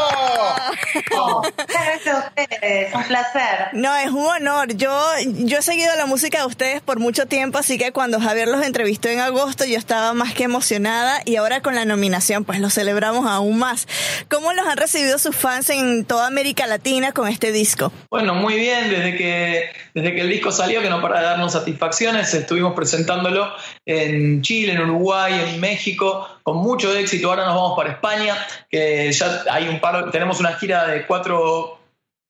[1.68, 3.70] Gracias a ustedes, un placer.
[3.74, 4.76] No, es un honor.
[4.76, 4.92] Yo,
[5.26, 8.66] yo he seguido la música de ustedes por mucho tiempo, así que cuando Javier los
[8.66, 12.70] entrevistó en agosto yo estaba más que emocionada y ahora con la nominación pues lo
[12.70, 13.88] celebramos aún más.
[14.30, 17.92] ¿Cómo los han recibido sus fans en toda América Latina con este disco?
[18.10, 21.54] Bueno, muy bien, desde que, desde que el disco salió, que no para de darnos
[21.54, 23.54] satisfacciones, estuvimos presentándolo
[23.86, 27.30] en Chile, en Uruguay, en México, con mucho éxito.
[27.30, 28.36] Ahora nos vamos para España,
[28.70, 31.83] que ya hay un par, tenemos una gira de cuatro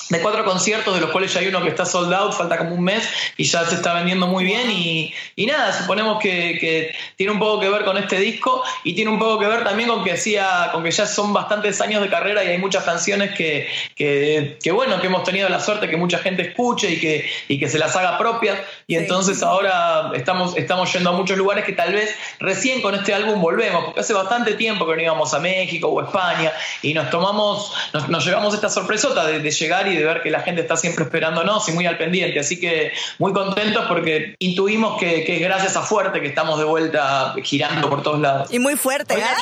[0.10, 2.76] de cuatro conciertos, de los cuales ya hay uno que está sold out, falta como
[2.76, 4.70] un mes y ya se está vendiendo muy bien.
[4.70, 8.94] Y, y nada, suponemos que, que tiene un poco que ver con este disco y
[8.94, 12.02] tiene un poco que ver también con que, hacía, con que ya son bastantes años
[12.02, 15.90] de carrera y hay muchas canciones que, que, que, bueno, que hemos tenido la suerte
[15.90, 18.60] que mucha gente escuche y que, y que se las haga propias.
[18.88, 23.14] Y entonces ahora estamos, estamos yendo a muchos lugares que tal vez recién con este
[23.14, 27.10] álbum volvemos, porque hace bastante tiempo que no íbamos a México o España y nos
[27.10, 30.62] tomamos, nos, nos llevamos esta sorpresota de, de llegar y de ver que la gente
[30.62, 32.40] está siempre esperándonos y muy al pendiente.
[32.40, 36.66] Así que muy contentos porque intuimos que, que es gracias a Fuerte que estamos de
[36.66, 38.52] vuelta girando por todos lados.
[38.54, 39.36] Y muy fuerte, ¿ah?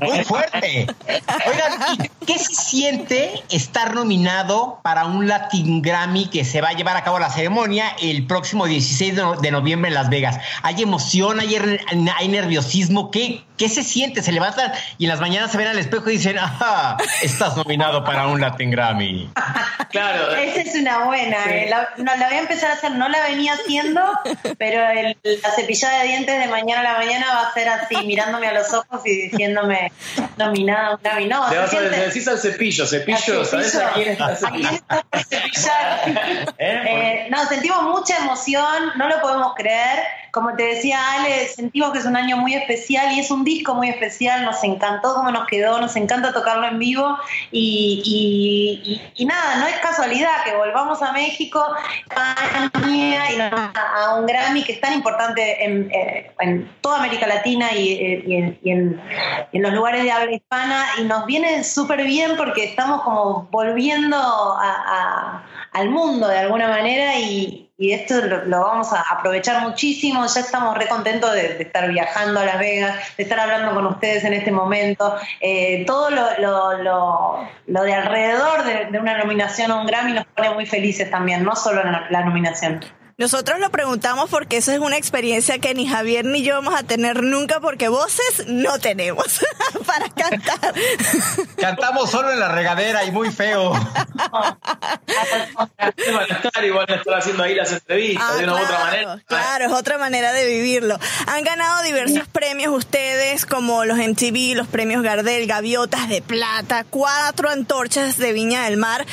[0.00, 0.86] Muy fuerte.
[1.46, 1.72] Oigan,
[2.20, 6.96] ¿y ¿qué se siente estar nominado para un Latin Grammy que se va a llevar
[6.96, 10.38] a cabo la ceremonia el próximo 16 de, no- de noviembre en Las Vegas?
[10.62, 11.80] ¿Hay emoción, hay, er-
[12.16, 13.10] hay nerviosismo?
[13.10, 14.22] ¿Qué, ¿Qué se siente?
[14.22, 18.02] Se levantan y en las mañanas se ven al espejo y dicen, ajá, estás nominado
[18.04, 19.30] para un Latin Grammy.
[19.90, 20.30] Claro.
[20.36, 21.46] Esa es una buena.
[21.46, 21.66] eh.
[21.68, 24.00] La, no, la voy a empezar a hacer, no la venía haciendo,
[24.58, 27.96] pero el- la cepillada de dientes de mañana a la mañana va a ser así,
[28.06, 29.90] mirándome a los ojos y diciéndome
[30.36, 31.26] nominada, un Grammy.
[31.26, 34.66] No, Le, siente- le decís al cepillo, cepillo, Al ¿sabes a quién está ¿A quién
[34.74, 36.54] está por cepillar?
[36.58, 39.98] Eh, no, sentimos mucha emoción, no lo podemos creer.
[40.32, 43.74] Como te decía Ale, sentimos que es un año muy especial y es un disco
[43.74, 44.44] muy especial.
[44.44, 47.16] Nos encantó cómo nos quedó, nos encanta tocarlo en vivo.
[47.50, 51.64] Y, nada, no es casualidad que volvamos a México,
[52.88, 57.92] y a un Grammy que es tan importante en, eh, en toda América Latina y,
[57.92, 59.00] eh, y en,
[59.52, 60.86] los lugares de habla hispana.
[60.98, 64.16] Y nos viene súper bien porque estamos como volviendo
[65.72, 70.26] al mundo de alguna manera y, y esto lo, lo vamos a aprovechar muchísimo.
[70.26, 73.86] Ya estamos re contentos de, de estar viajando a Las Vegas, de estar hablando con
[73.86, 75.16] ustedes en este momento.
[75.40, 80.12] Eh, todo lo, lo- lo- lo de alrededor de, de una nominación a un Grammy
[80.12, 82.84] nos pone muy felices también, no solo la, la nominación.
[83.16, 86.84] Nosotros lo preguntamos porque esa es una experiencia que ni Javier ni yo vamos a
[86.84, 89.40] tener nunca porque voces no tenemos
[89.86, 90.72] para cantar.
[91.58, 93.72] Cantamos solo en la regadera y muy feo.
[96.12, 98.56] Van a estar y van a estar haciendo ahí las entrevistas Ah, de una u
[98.56, 99.22] otra claro, manera.
[99.26, 100.98] Claro, es otra manera de vivirlo.
[101.26, 107.50] Han ganado diversos premios ustedes, como los MTV, los premios Gardel, Gaviotas de Plata, cuatro
[107.50, 109.04] antorchas de Viña del Mar.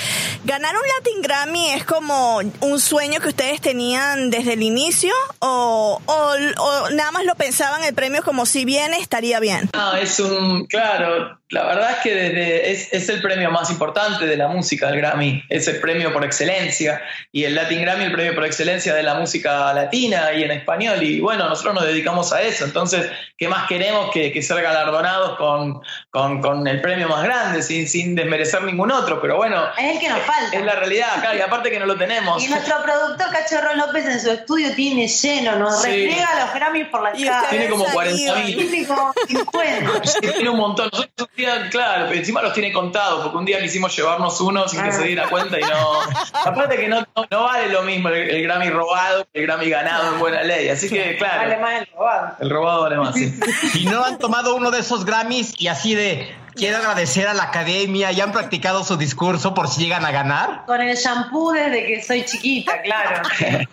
[0.45, 5.13] ¿Ganar un Latin Grammy es como un sueño que ustedes tenían desde el inicio?
[5.39, 9.69] ¿O, o- o nada más lo pensaban el premio como si viene, estaría bien?
[9.73, 14.25] No, es un, claro, la verdad es que desde, es, es el premio más importante
[14.25, 17.01] de la música, el Grammy, es el premio por excelencia,
[17.31, 21.01] y el Latin Grammy el premio por excelencia de la música latina y en español,
[21.03, 25.37] y bueno, nosotros nos dedicamos a eso, entonces, ¿qué más queremos que, que ser galardonados
[25.37, 29.21] con, con, con el premio más grande, sin, sin desmerecer ningún otro?
[29.21, 30.57] Pero bueno, Es el que nos falta.
[30.57, 32.43] es la realidad, claro, y aparte que no lo tenemos.
[32.43, 35.87] Y nuestro productor Cachorro López en su estudio tiene lleno, nos Sí.
[35.89, 37.49] repliega los Grammys por la cara.
[37.49, 38.57] Tiene como ustedes 40 salido.
[38.57, 38.69] mil.
[38.69, 40.01] Tiene como 50.
[40.21, 40.89] Tiene un montón.
[40.91, 41.27] Nosotros
[41.71, 45.29] claro, encima los tiene contados, porque un día quisimos llevarnos uno sin que se diera
[45.29, 46.01] cuenta y no.
[46.45, 50.19] Aparte que no, no, vale lo mismo el, Grammy robado que el Grammy ganado en
[50.19, 50.69] buena ley.
[50.69, 51.37] Así que, claro.
[51.37, 52.35] Vale más el robado.
[52.39, 53.39] El robado vale más, sí.
[53.75, 57.43] Y no han tomado uno de esos Grammys y así de quiero agradecer a la
[57.43, 60.65] academia y han practicado su discurso por si llegan a ganar.
[60.65, 63.21] Con el shampoo desde que soy chiquita, claro.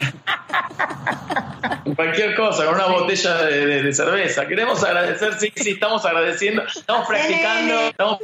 [1.97, 4.47] Cualquier cosa, con una botella de, cerveza.
[4.47, 8.18] Queremos agradecer, sí, sí, estamos agradeciendo, estamos practicando, estamos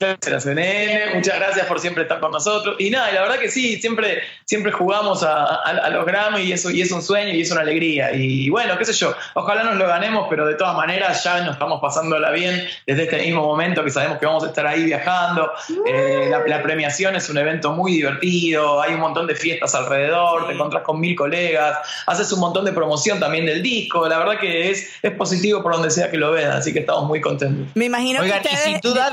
[0.00, 2.76] la CNN, muchas gracias por siempre estar con nosotros.
[2.78, 6.80] Y nada, la verdad que sí, siempre, siempre jugamos a, los Grammy y eso y
[6.80, 8.12] es un sueño y es una alegría.
[8.14, 11.52] Y bueno, qué sé yo, ojalá nos lo ganemos, pero de todas maneras ya nos
[11.52, 15.50] estamos pasándola bien desde este mismo momento que sabemos que vamos a estar ahí viajando.
[15.86, 20.52] Eh, la, premiación es un evento muy divertido, hay un montón de fiestas alrededor, te
[20.52, 24.06] encontrás con mil colegas, haces un montón de promoción también del disco.
[24.08, 27.06] La verdad que es, es positivo por donde sea que lo vean, así que estamos
[27.06, 27.68] muy contentos.
[27.74, 29.12] Me imagino que ustedes, sin duda,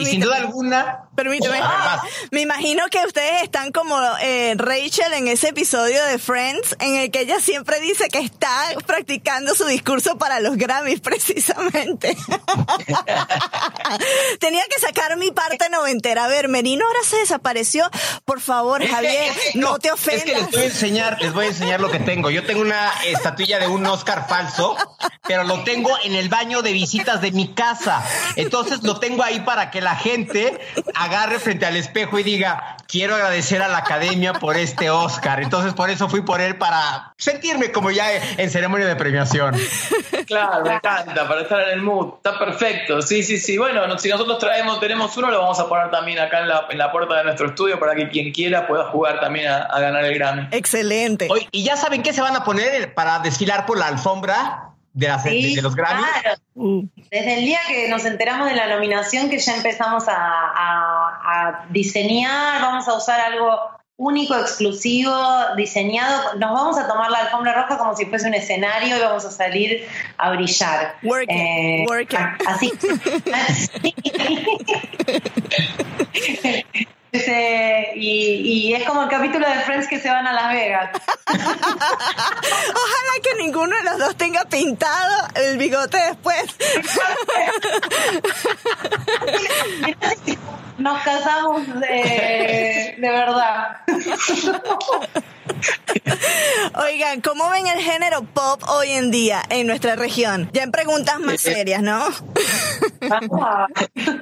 [0.00, 1.00] y sin duda alguna.
[1.14, 1.60] Permíteme.
[2.32, 7.10] me imagino que ustedes están como eh, Rachel en ese episodio de Friends, en el
[7.10, 8.50] que ella siempre dice que está
[8.86, 12.16] practicando su discurso para los Grammys, precisamente.
[14.40, 16.24] Tenía que sacar mi parte noventera.
[16.24, 17.88] A ver, Merino ahora se desapareció.
[18.24, 20.24] Por favor, Javier, no, te ofendas.
[20.26, 22.30] Es que les voy a enseñar, les voy a enseñar lo que tengo.
[22.30, 24.76] Yo tengo una estatuilla de un Oscar falso,
[25.26, 28.04] pero lo tengo en el baño de visitas de mi casa.
[28.36, 30.60] Entonces lo tengo ahí para que la gente
[30.94, 35.42] agarre frente al espejo y diga, quiero agradecer a la academia por este Oscar.
[35.42, 39.56] Entonces por eso fui por él para sentirme como ya en ceremonia de premiación.
[40.26, 42.14] Claro, me encanta, para estar en el mood.
[42.16, 43.02] Está perfecto.
[43.02, 43.58] Sí, sí, sí.
[43.58, 46.78] Bueno, si nosotros traemos, tenemos uno, lo vamos a poner también acá en la, en
[46.78, 50.14] la puerta de nuestro estudio para que quien quiera pueda jugar también a, ganar el
[50.14, 50.48] Grammy.
[50.50, 51.28] Excelente.
[51.50, 54.70] ¿Y ya saben qué se van a poner para desfilar por la alfombra?
[54.92, 56.06] De, de, los Grammys.
[57.10, 62.62] Desde el día que nos enteramos de la nominación, que ya empezamos a, a diseñar,
[62.62, 65.14] vamos a usar algo único, exclusivo,
[65.56, 66.34] diseñado.
[66.34, 69.30] Nos vamos a tomar la alfombra roja como si fuese un escenario y vamos a
[69.30, 69.86] salir
[70.18, 70.96] a brillar.
[71.02, 71.86] Working, eh,
[72.46, 72.72] Así.
[77.94, 80.90] y, y, es como el capítulo de Friends que se van a Las Vegas.
[81.28, 81.52] Ojalá
[83.22, 86.46] que ninguno de los dos tenga pintado el bigote después.
[90.78, 93.76] Nos casamos de, de verdad.
[96.74, 100.50] Oigan, ¿cómo ven el género pop hoy en día en nuestra región?
[100.52, 102.04] Ya en preguntas más eh, serias, ¿no?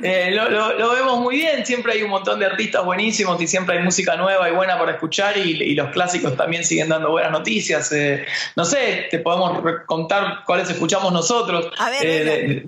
[0.02, 3.84] Eh, lo, vemos muy bien, siempre hay un montón de artistas buenísimos y siempre hay
[3.84, 7.92] música nueva y buena para escuchar y, los clásicos también siguen dando buenas noticias.
[7.92, 11.70] Eh, no sé, te podemos contar cuáles escuchamos nosotros.
[11.78, 12.66] A ver,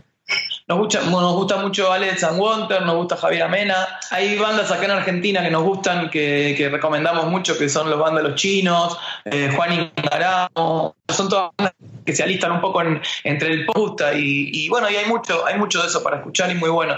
[0.67, 3.87] nos gusta, nos gusta mucho Alex and Wonder, nos gusta Javier Amena.
[4.11, 8.25] Hay bandas acá en Argentina que nos gustan, que, recomendamos mucho, que son los bandas
[8.25, 10.97] Los Chinos, eh, Juan Ingaramo.
[11.09, 11.75] Son todas bandas
[12.07, 12.83] que se alistan un poco
[13.25, 16.51] entre el posta y, y, bueno, y hay mucho, hay mucho de eso para escuchar
[16.51, 16.97] y muy bueno.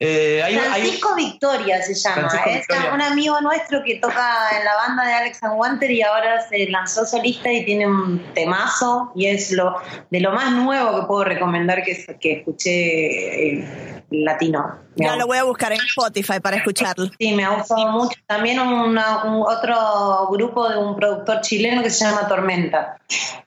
[0.00, 2.28] Eh, Francisco Victoria se llama.
[2.46, 6.46] es un amigo nuestro que toca en la banda de Alex and Wanter y ahora
[6.48, 9.76] se lanzó solista y tiene un temazo y es lo
[10.10, 14.83] de lo más nuevo que puedo recomendar que, que escuché eh, latino.
[14.96, 17.10] Ya lo voy a buscar en Spotify para escucharlo.
[17.18, 18.18] Sí, me ha gustado mucho.
[18.26, 22.96] También un otro grupo de un productor chileno que se llama Tormenta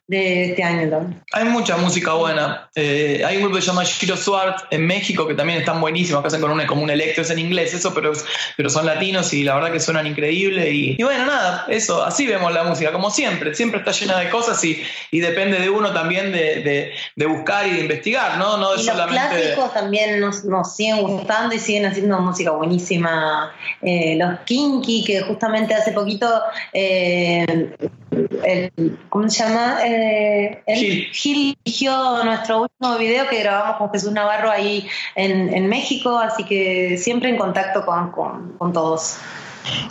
[0.07, 1.21] de este año también.
[1.33, 2.69] Hay mucha música buena.
[2.75, 6.21] Eh, hay un grupo que se llama Giro Swart en México que también están buenísimos,
[6.21, 8.13] que hacen con un, como un electro, es en inglés eso, pero,
[8.55, 10.71] pero son latinos y la verdad que suenan increíble.
[10.71, 14.63] Y, bueno, nada, eso, así vemos la música, como siempre, siempre está llena de cosas
[14.63, 14.81] y,
[15.11, 18.57] y depende de uno también de, de, buscar y de investigar, ¿no?
[18.57, 23.51] no y los clásicos también nos, nos, siguen gustando y siguen haciendo música buenísima.
[23.81, 26.27] Eh, los Kinky, que justamente hace poquito,
[26.73, 27.75] eh,
[29.09, 29.79] ¿cómo se llama?
[29.85, 30.63] Eh,
[31.13, 31.57] Gil.
[31.65, 37.29] eligió nuestro último video que grabamos con Jesús Navarro ahí en, México, así que siempre
[37.29, 39.17] en contacto con, todos.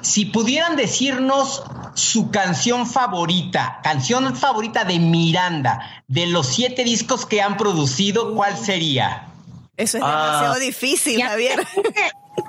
[0.00, 1.62] Si pudieran decirnos
[1.94, 8.56] su canción favorita, canción favorita de Miranda, de los siete discos que han producido, ¿cuál
[8.56, 9.28] sería?
[9.76, 10.58] Eso es demasiado ah.
[10.58, 11.60] difícil, Javier.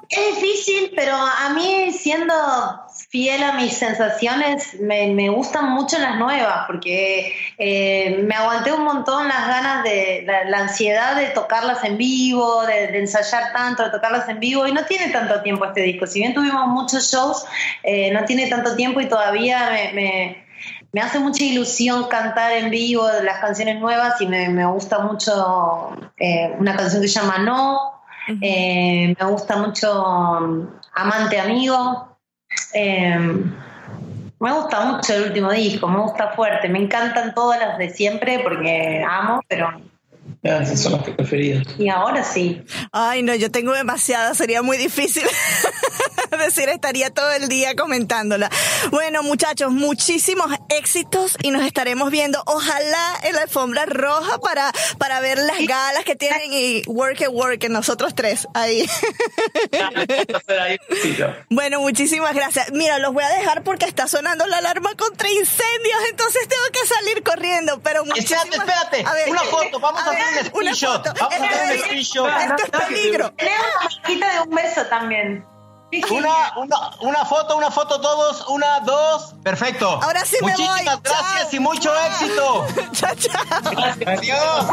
[0.09, 2.33] Es difícil, pero a mí siendo
[3.09, 8.83] fiel a mis sensaciones, me, me gustan mucho las nuevas, porque eh, me aguanté un
[8.83, 14.27] montón las ganas de, la, ansiedad de tocarlas en vivo, de, ensayar tanto, de tocarlas
[14.29, 16.07] en vivo, y no tiene tanto tiempo este disco.
[16.07, 17.45] Si bien tuvimos muchos shows,
[17.83, 20.46] eh, no tiene tanto tiempo y todavía me me
[21.01, 26.55] hace mucha ilusión cantar en vivo las canciones nuevas y me, me gusta mucho eh,
[26.59, 28.01] una canción que se llama No,
[28.41, 32.17] eh, me gusta mucho um, Amante Amigo.
[32.73, 33.17] Eh,
[34.39, 38.39] me gusta mucho el último disco, me gusta fuerte, me encantan todas las de siempre
[38.39, 39.81] porque amo, pero
[40.43, 41.65] esas son las preferidas.
[41.79, 42.61] Y ahora sí.
[42.91, 45.23] Ay, no, yo tengo demasiadas, sería muy difícil
[46.37, 48.49] decir, estaría todo el día comentándola.
[48.91, 55.19] Bueno, muchachos, muchísimos éxitos y nos estaremos viendo, ojalá en la alfombra roja para, para
[55.19, 58.87] ver las galas que tienen y work it, work it, nosotros tres ahí.
[61.49, 62.71] bueno, muchísimas gracias.
[62.71, 66.87] Mira, los voy a dejar porque está sonando la alarma contra incendios, entonces tengo que
[66.87, 68.45] salir corriendo, pero muchísimas...
[68.45, 71.05] Espérate, espérate, una foto, vamos a, hacer un screenshot.
[71.19, 72.29] Vamos a hacer un screenshot.
[72.29, 73.33] Esto es peligro.
[73.33, 75.56] Tenemos una de un beso también.
[76.11, 79.87] Una, una, una, foto, una foto todos, una, dos, perfecto.
[80.03, 81.01] Ahora sí me Muchísimas voy.
[81.03, 81.49] gracias Chao.
[81.53, 82.67] y mucho éxito.
[82.91, 83.71] chao, chao.
[84.05, 84.65] Adiós.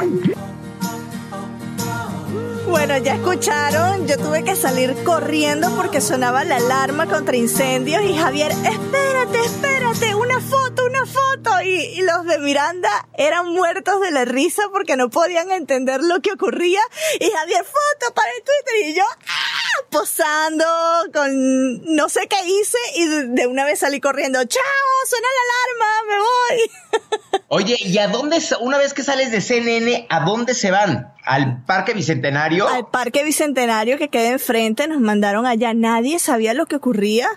[2.67, 8.17] Bueno, ya escucharon, yo tuve que salir corriendo porque sonaba la alarma contra incendios y
[8.17, 11.63] Javier, espérate, espérate, una foto, una foto.
[11.63, 16.21] Y, y los de Miranda eran muertos de la risa porque no podían entender lo
[16.21, 16.81] que ocurría.
[17.21, 18.89] Y Javier, foto para el Twitter.
[18.91, 19.74] Y yo, ¡ah!
[19.91, 20.65] Posando
[21.13, 24.63] con no sé qué hice y de- una vez salí corriendo, chao,
[25.09, 25.55] suena la
[25.87, 27.41] alarma, me voy.
[27.49, 31.13] Oye, ¿y a dónde, una vez que sales de CNN, a dónde se van?
[31.25, 32.69] ¿Al Parque Bicentenario?
[32.69, 35.73] Al Parque Bicentenario que queda enfrente, nos mandaron allá.
[35.75, 37.29] Nadie sabía lo que ocurría.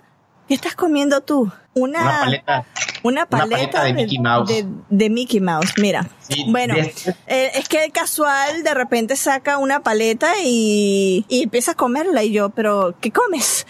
[0.47, 1.51] ¿Qué estás comiendo tú?
[1.73, 2.65] Una, Una paleta.
[3.07, 4.49] Una paleta, paleta de Mickey Mouse.
[4.49, 6.09] De, de Mickey Mouse, mira.
[6.19, 11.75] Sí, bueno, eh, es que casual de repente saca una paleta y, y empieza a
[11.75, 13.65] comerla y yo, pero ¿qué comes?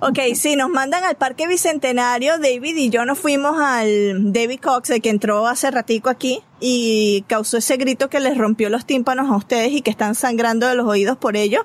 [0.00, 2.38] Ok, sí, nos mandan al Parque Bicentenario.
[2.38, 7.24] David y yo nos fuimos al David Cox, el que entró hace ratico aquí y
[7.28, 10.74] causó ese grito que les rompió los tímpanos a ustedes y que están sangrando de
[10.74, 11.64] los oídos por ello.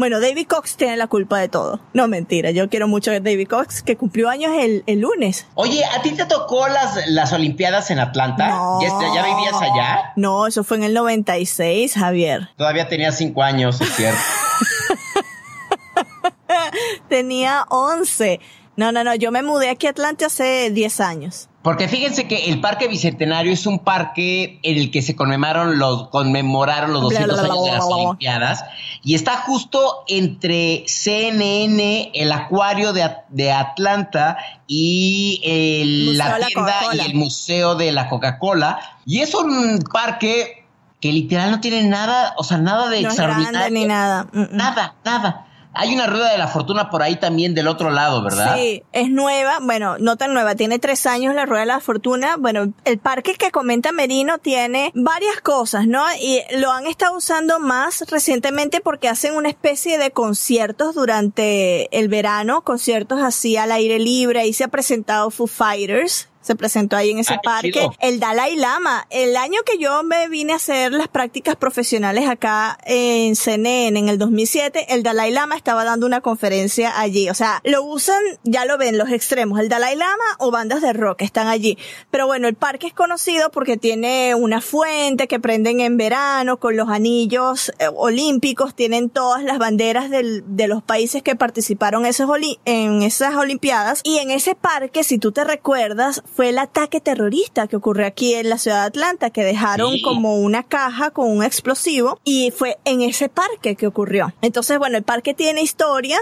[0.00, 1.78] Bueno, David Cox tiene la culpa de todo.
[1.92, 5.46] No, mentira, yo quiero mucho a David Cox, que cumplió años el, el lunes.
[5.56, 8.48] Oye, ¿a ti te tocó las, las Olimpiadas en Atlanta?
[8.48, 8.78] No.
[8.80, 10.12] ¿Ya, ¿Ya vivías allá?
[10.16, 12.48] No, eso fue en el 96, Javier.
[12.56, 14.18] Todavía tenía cinco años, es cierto.
[17.10, 18.40] Tenía 11.
[18.80, 21.48] No, no, no, yo me mudé aquí a Atlanta hace 10 años.
[21.60, 26.08] Porque fíjense que el Parque Bicentenario es un parque en el que se conmemoraron los,
[26.08, 27.84] conmemoraron los 200 Bla, bla, bla, años de las.
[27.84, 28.64] Olimpiadas
[29.04, 37.00] y está justo entre CNN, el acuario de, de Atlanta y el- la tienda y
[37.00, 38.80] el Museo de la Coca-Cola.
[39.04, 40.64] Y es un parque
[41.00, 43.52] que literal no tiene nada, o sea, nada de No es extraordinario.
[43.58, 44.26] grande ni nada.
[44.32, 44.48] Mm, mm.
[44.52, 45.46] Nada, nada.
[45.72, 48.56] Hay una rueda de la fortuna por ahí también del otro lado, ¿verdad?
[48.56, 52.36] Sí, es nueva, bueno, no tan nueva, tiene tres años la Rueda de la Fortuna.
[52.36, 56.04] Bueno, el parque que comenta Merino tiene varias cosas, ¿no?
[56.20, 62.08] Y lo han estado usando más recientemente porque hacen una especie de conciertos durante el
[62.08, 64.40] verano, conciertos así al aire libre.
[64.40, 66.29] Ahí se ha presentado Foo Fighters.
[66.40, 67.86] Se presentó ahí en ese Ah, parque.
[68.00, 69.06] El Dalai Lama.
[69.10, 74.08] El año que yo me vine a hacer las prácticas profesionales acá en CNN en
[74.08, 77.28] el 2007, el Dalai Lama estaba dando una conferencia allí.
[77.28, 80.92] O sea, lo usan, ya lo ven, los extremos, el Dalai Lama o bandas de
[80.94, 81.76] rock están allí.
[82.10, 86.76] Pero bueno, el parque es conocido porque tiene una fuente que prenden en verano con
[86.76, 92.28] los anillos eh, olímpicos, tienen todas las banderas del- de los países que participaron esos
[92.28, 94.00] oli- en esas olimpiadas.
[94.04, 98.34] Y en ese parque, si tú te recuerdas, fue el ataque terrorista que ocurrió aquí
[98.34, 100.02] en la ciudad de Atlanta, que dejaron Sí.
[100.02, 104.32] como una caja con un explosivo y fue en ese parque que ocurrió.
[104.42, 106.18] Entonces, bueno, el parque tiene historia.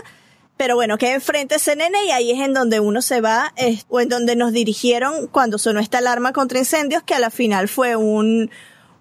[0.56, 4.00] Pero bueno, queda enfrente CNN y ahí es en donde uno se va, es- o
[4.00, 7.94] en donde nos dirigieron cuando sonó esta alarma contra incendios, que a la final fue
[7.94, 8.50] un,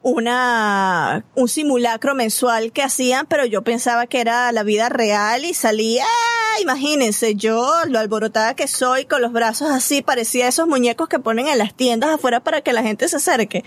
[0.01, 5.53] una, un simulacro mensual que hacían, pero yo pensaba que era la vida real y
[5.53, 6.61] salía, ¡ah!
[6.61, 11.47] imagínense, yo, lo alborotada que soy, con los brazos así, parecía esos muñecos que ponen
[11.47, 13.63] en las tiendas afuera para que la gente se acerque.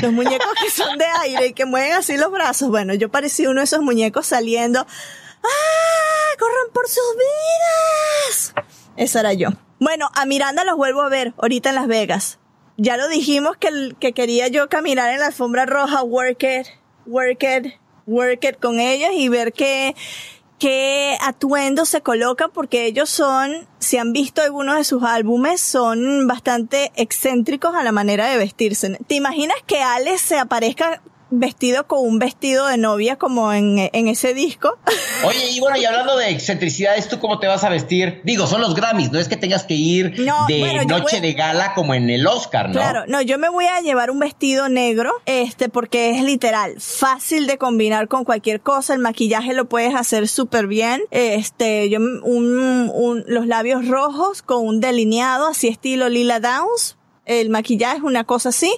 [0.00, 2.70] Los muñecos que son de aire y que mueven así los brazos.
[2.70, 4.80] Bueno, yo parecía uno de esos muñecos saliendo.
[4.80, 6.36] ¡Ah!
[6.38, 8.54] ¡Corran por sus vidas!
[8.96, 9.50] Esa era yo.
[9.80, 12.38] Bueno, a Miranda los vuelvo a ver ahorita en Las Vegas.
[12.82, 16.66] Ya lo dijimos que, que quería yo caminar en la alfombra roja, work it,
[17.06, 17.74] work it,
[18.08, 19.94] work it con ellos y ver qué,
[20.58, 26.26] qué atuendo se colocan porque ellos son, si han visto algunos de sus álbumes, son
[26.26, 28.98] bastante excéntricos a la manera de vestirse.
[29.06, 31.02] ¿Te imaginas que Alex se aparezca
[31.38, 34.78] vestido con un vestido de novia como en, en ese disco.
[35.24, 38.20] Oye, y bueno, y hablando de excentricidades, ¿tú cómo te vas a vestir?
[38.24, 41.94] Digo, son los Grammys, no es que tengas que ir de noche de gala como
[41.94, 42.74] en el Oscar, ¿no?
[42.74, 47.46] Claro, no, yo me voy a llevar un vestido negro, este, porque es literal, fácil
[47.46, 52.90] de combinar con cualquier cosa, el maquillaje lo puedes hacer súper bien, este, yo, un,
[52.92, 58.24] un, los labios rojos con un delineado, así estilo Lila Downs, el maquillaje es una
[58.24, 58.72] cosa así,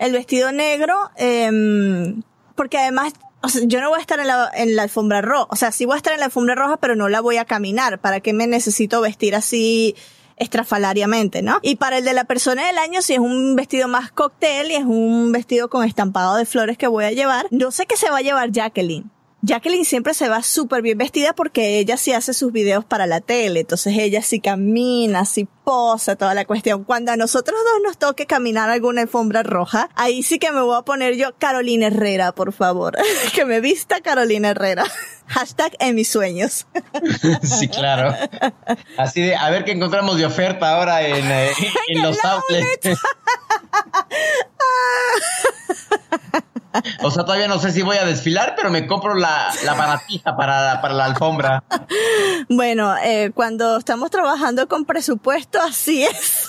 [0.00, 2.14] el vestido negro, eh,
[2.56, 5.46] porque además o sea, yo no voy a estar en la, en la alfombra roja,
[5.48, 7.44] o sea, sí voy a estar en la alfombra roja, pero no la voy a
[7.44, 7.98] caminar.
[7.98, 9.94] ¿Para qué me necesito vestir así
[10.36, 11.58] estrafalariamente, no?
[11.62, 14.74] Y para el de la persona del año, si es un vestido más cóctel y
[14.74, 18.10] es un vestido con estampado de flores que voy a llevar, no sé qué se
[18.10, 19.10] va a llevar Jacqueline.
[19.42, 23.20] Jacqueline siempre se va súper bien vestida porque ella sí hace sus videos para la
[23.20, 26.84] tele, entonces ella sí camina, sí posa, toda la cuestión.
[26.84, 30.76] Cuando a nosotros dos nos toque caminar alguna alfombra roja, ahí sí que me voy
[30.76, 32.98] a poner yo Carolina Herrera, por favor.
[33.34, 34.84] que me vista Carolina Herrera.
[35.26, 36.66] Hashtag en mis sueños.
[37.42, 38.14] sí, claro.
[38.98, 41.50] Así de, a ver qué encontramos de oferta ahora en, eh,
[41.88, 43.00] en los outlets.
[47.02, 50.36] O sea, todavía no sé si voy a desfilar, pero me compro la, la baratija
[50.36, 51.64] para, para la alfombra.
[52.48, 56.48] Bueno, eh, cuando estamos trabajando con presupuesto, así es.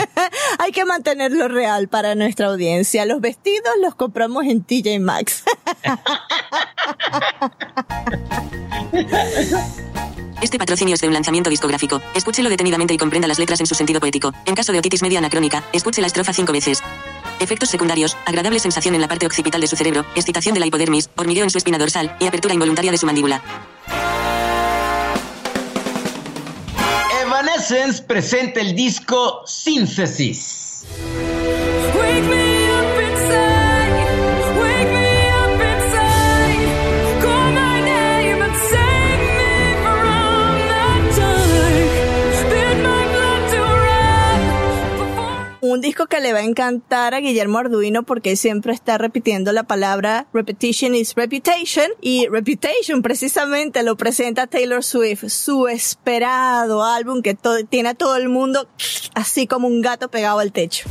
[0.58, 3.06] Hay que mantenerlo real para nuestra audiencia.
[3.06, 5.44] Los vestidos los compramos en TJ Maxx.
[10.42, 12.02] Este patrocinio es de un lanzamiento discográfico.
[12.16, 14.32] Escúchelo detenidamente y comprenda las letras en su sentido poético.
[14.44, 16.82] En caso de otitis media anacrónica, escuche la estrofa cinco veces.
[17.38, 21.10] Efectos secundarios, agradable sensación en la parte occipital de su cerebro, excitación de la hipodermis,
[21.16, 23.40] hormigueo en su espina dorsal y apertura involuntaria de su mandíbula.
[27.22, 30.84] Evanescence presenta el disco Síntesis.
[45.72, 49.62] Un disco que le va a encantar a Guillermo Arduino porque siempre está repitiendo la
[49.62, 57.36] palabra repetition is reputation y reputation precisamente lo presenta Taylor Swift, su esperado álbum que
[57.68, 58.68] tiene a todo el mundo
[59.14, 60.88] así como un gato pegado al techo.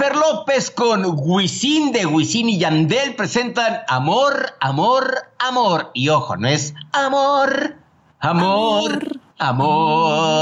[0.00, 5.90] Jennifer López con Wisin de Wisin y Yandel presentan Amor, Amor, Amor.
[5.92, 7.76] Y ojo, no es amor,
[8.18, 10.40] amor, amor.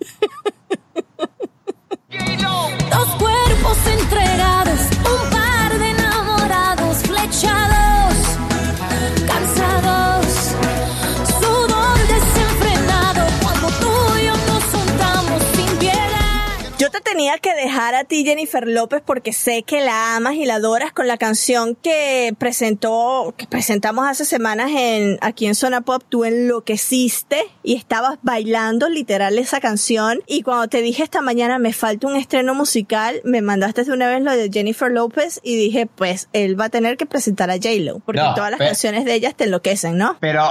[17.12, 20.92] tenía que dejar a ti, Jennifer López, porque sé que la amas y la adoras
[20.92, 26.02] con la canción que presentó, que presentamos hace semanas en, aquí en Zona Pop.
[26.08, 30.22] Tú enloqueciste y estabas bailando literal esa canción.
[30.26, 34.08] Y cuando te dije esta mañana me falta un estreno musical, me mandaste de una
[34.08, 37.56] vez lo de Jennifer López y dije, pues él va a tener que presentar a
[37.56, 40.16] J-Lo, porque No, todas las canciones de ellas te enloquecen, ¿no?
[40.18, 40.42] Pero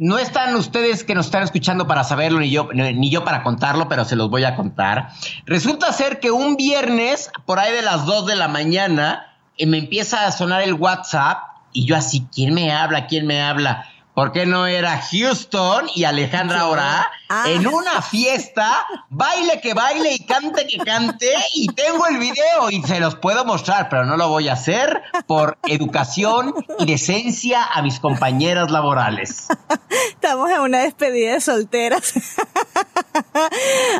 [0.00, 3.86] no están ustedes que nos están escuchando para saberlo, ni yo, ni yo para contarlo,
[3.86, 5.10] pero se los voy a contar.
[5.44, 9.76] Resulta ser que un viernes, por ahí de las 2 de la mañana, eh, me
[9.76, 11.42] empieza a sonar el WhatsApp
[11.74, 13.08] y yo así, ¿quién me habla?
[13.08, 13.90] ¿Quién me habla?
[14.20, 17.44] ¿Por qué no era Houston y Alejandra Ora Ah.
[17.46, 18.84] en una fiesta?
[19.08, 23.46] Baile que baile y cante que cante y tengo el video y se los puedo
[23.46, 29.46] mostrar, pero no lo voy a hacer por educación y decencia a mis compañeras laborales.
[30.10, 32.12] Estamos en una despedida de solteras.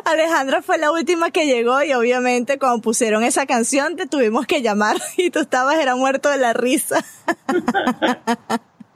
[0.04, 4.60] Alejandra fue la última que llegó y obviamente cuando pusieron esa canción te tuvimos que
[4.60, 7.02] llamar y tú estabas era muerto de la risa.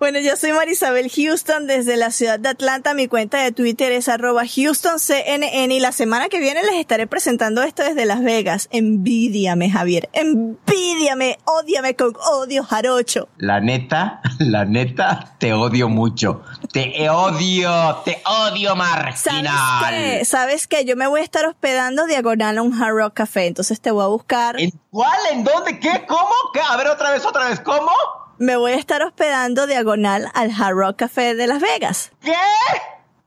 [0.04, 2.92] Bueno, yo soy Marisabel Houston desde la ciudad de Atlanta.
[2.92, 7.62] Mi cuenta de Twitter es arroba HoustonCNN y la semana que viene les estaré presentando
[7.62, 8.68] esto desde Las Vegas.
[8.70, 10.10] Envidiame, Javier.
[10.12, 11.38] Envidiame.
[11.46, 13.30] Ódiame con odio jarocho.
[13.38, 16.42] La neta, la neta, te odio mucho.
[16.70, 19.94] Te odio, te odio, ¿Sabes marginal.
[19.94, 20.24] qué?
[20.26, 20.84] ¿Sabes qué?
[20.84, 24.04] Yo me voy a estar hospedando diagonal a un Hard Rock Café, entonces te voy
[24.04, 24.60] a buscar.
[24.60, 25.18] ¿En cuál?
[25.32, 25.80] ¿En dónde?
[25.80, 26.04] ¿Qué?
[26.06, 26.34] ¿Cómo?
[26.52, 26.60] ¿Qué?
[26.60, 27.58] A ver, otra vez, otra vez.
[27.60, 27.90] ¿Cómo?
[28.38, 32.10] Me voy a estar hospedando diagonal al Hard Rock Café de Las Vegas.
[32.22, 32.34] ¿Qué?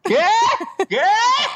[0.03, 0.15] ¿Qué?
[0.89, 0.97] ¿Qué?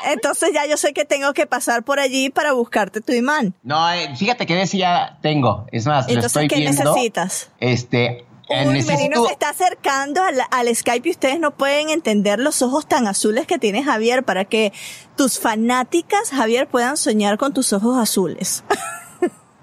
[0.07, 3.53] Entonces ya yo sé que tengo que pasar por allí para buscarte tu imán.
[3.63, 5.67] No, eh, fíjate que de ese ya tengo.
[5.71, 6.83] Es más, lo Entonces, estoy ¿qué viendo.
[6.83, 7.49] necesitas?
[7.59, 8.93] Este, eh, Uy, necesito...
[8.97, 13.07] Merino se está acercando al, al Skype y ustedes no pueden entender los ojos tan
[13.07, 14.73] azules que tiene Javier para que
[15.15, 18.63] tus fanáticas, Javier, puedan soñar con tus ojos azules.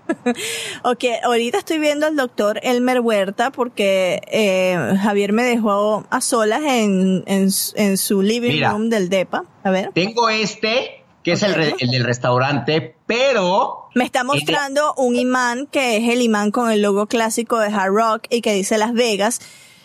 [0.83, 6.63] ok, ahorita estoy viendo al doctor Elmer Huerta porque eh, Javier me dejó a solas
[6.65, 8.71] en, en, su- en su living Mira.
[8.71, 9.45] room del DEPA.
[9.65, 9.91] A ver.
[9.95, 15.67] Tengo este, que es el, re- el del restaurante, pero Me está mostrando un imán
[15.67, 18.93] que es el imán con el logo clásico de Hard Rock y que dice Las
[18.93, 19.41] Vegas.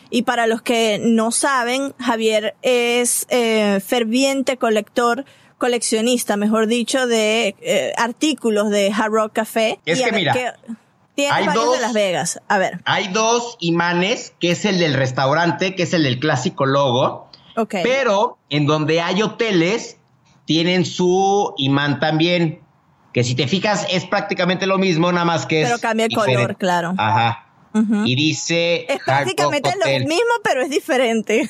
[0.09, 5.25] Y para los que no saben, Javier es eh, ferviente colector,
[5.67, 9.79] coleccionista, mejor dicho, de eh, artículos de Hard Rock Café.
[9.85, 10.33] Es Y que mira,
[11.15, 12.41] tiene hay dos- de Las Vegas.
[12.49, 16.65] A ver, hay dos imanes, que es el del restaurante, que es el del clásico
[16.65, 17.75] logo, ok.
[17.81, 19.95] pero en donde hay hoteles,
[20.43, 22.59] tienen su imán también,
[23.13, 25.69] que si te fijas es prácticamente lo mismo, nada más que es...
[25.69, 26.35] Pero cambia el diferente.
[26.41, 26.93] color, claro.
[26.97, 27.42] Ajá.
[28.05, 28.85] Y dice...
[28.87, 31.49] Es prácticamente lo mismo, pero es diferente.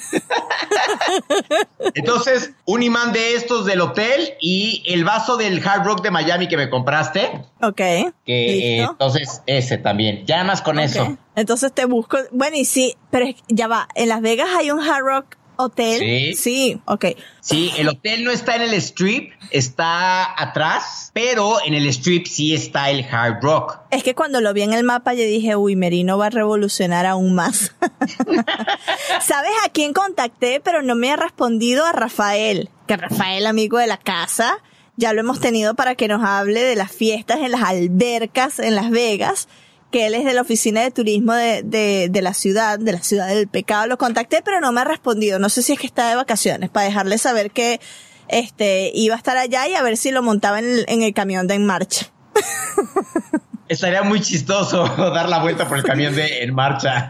[1.94, 6.48] Entonces, un imán de estos del hotel y el vaso del Hard Rock de Miami
[6.48, 7.76] que me compraste, ok.
[7.76, 10.26] que eh, entonces ese también.
[10.26, 11.18] Ya nada más con eso.
[11.36, 12.18] Entonces te busco.
[12.32, 13.88] Bueno, y sí, pero ya va.
[13.96, 16.00] En Las Vegas hay un Hard Rock Hotel.
[16.00, 16.34] Sí.
[16.36, 17.06] Sí, ok.
[17.42, 22.54] Sí, el hotel no está en el strip, está atrás, pero en el strip sí
[22.54, 23.80] está el Hard Rock.
[23.92, 27.06] Es que cuando lo vi en el mapa yo dije, uy, Merino va a revolucionar
[27.06, 27.76] aún más.
[29.22, 30.62] ¿Sabes a quién contacté?
[30.64, 32.70] Pero no me ha respondido a Rafael.
[32.88, 34.60] Que Rafael, amigo de la casa,
[34.96, 38.76] ya lo hemos tenido para que nos hable de las fiestas en las albercas en
[38.76, 39.48] Las Vegas.
[39.94, 43.04] Que él es de la oficina de turismo de, de, de la ciudad, de la
[43.04, 43.86] ciudad del pecado.
[43.86, 45.38] Lo contacté, pero no me ha respondido.
[45.38, 47.80] No sé si es que está de vacaciones, para dejarle saber que
[48.28, 51.14] este iba a estar allá y a ver si lo montaba en el, en el
[51.14, 52.12] camión de En Marcha.
[53.70, 57.10] Estaría muy chistoso dar la vuelta por el camión de En Marcha.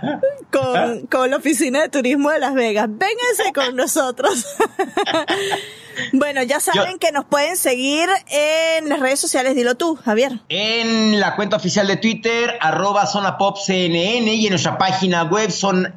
[0.51, 2.87] con, con la oficina de turismo de Las Vegas.
[2.89, 4.45] Vénganse con nosotros.
[6.13, 9.55] bueno, ya saben que nos pueden seguir en las redes sociales.
[9.55, 10.39] Dilo tú, Javier.
[10.49, 15.51] En la cuenta oficial de Twitter, arroba Zona Pop CNN y en nuestra página web
[15.51, 15.93] son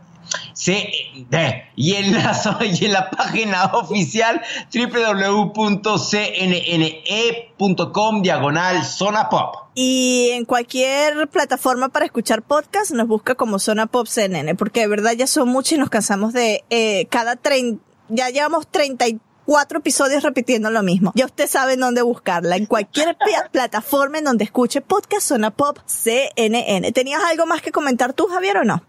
[1.31, 2.33] de- y en la
[2.65, 4.43] y en la página oficial
[6.87, 9.66] www.cnne.com diagonal Zona Pop.
[9.79, 14.87] Y en cualquier plataforma para escuchar podcast nos busca como Zona Pop CNN, porque de
[14.87, 20.23] verdad ya son muchos y nos cansamos de eh, cada tren, ya llevamos 34 episodios
[20.23, 21.13] repitiendo lo mismo.
[21.15, 25.51] Ya usted sabe en dónde buscarla, en cualquier pla- plataforma en donde escuche podcast Zona
[25.51, 26.91] Pop CNN.
[26.93, 28.83] ¿Tenías algo más que comentar tú, Javier, o no?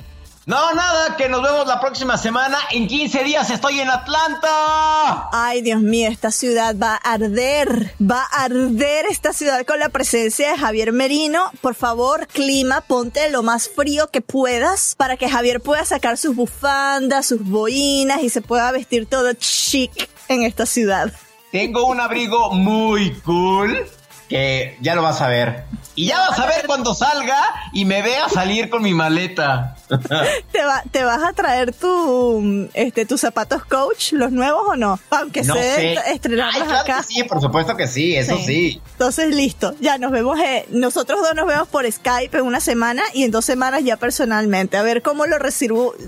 [0.48, 2.58] No, nada, que nos vemos la próxima semana.
[2.72, 5.28] En 15 días estoy en Atlanta.
[5.34, 7.94] Ay, Dios mío, esta ciudad va a arder.
[8.02, 11.52] Va a arder esta ciudad con la presencia de Javier Merino.
[11.60, 16.34] Por favor, clima, ponte lo más frío que puedas para que Javier pueda sacar sus
[16.34, 21.12] bufandas, sus boinas y se pueda vestir todo chic en esta ciudad.
[21.52, 23.86] Tengo un abrigo muy cool
[24.30, 25.66] que ya lo vas a ver.
[25.96, 27.42] Y ya vas a ver cuando salga
[27.74, 29.76] y me vea salir con mi maleta.
[30.52, 35.00] ¿Te, va, ¿Te vas a traer tu, este, tus zapatos coach, los nuevos o no?
[35.10, 35.94] Aunque No sé.
[36.14, 37.02] estrenarlos Ay, claro acá.
[37.04, 38.80] sí, por supuesto que sí, eso sí.
[38.92, 39.74] Entonces, listo.
[39.80, 40.38] Ya nos vemos.
[40.40, 43.98] eh, nosotros dos nos vemos por Skype en una semana y en dos semanas ya
[43.98, 44.78] personalmente.
[44.78, 45.96] A ver cómo lo recibo.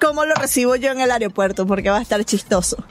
[0.00, 2.76] Cómo lo recibo yo en el aeropuerto, porque va a estar chistoso.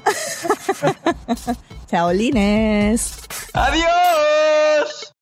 [1.90, 3.18] Chao, Lines.
[3.54, 5.14] ¡Adiós!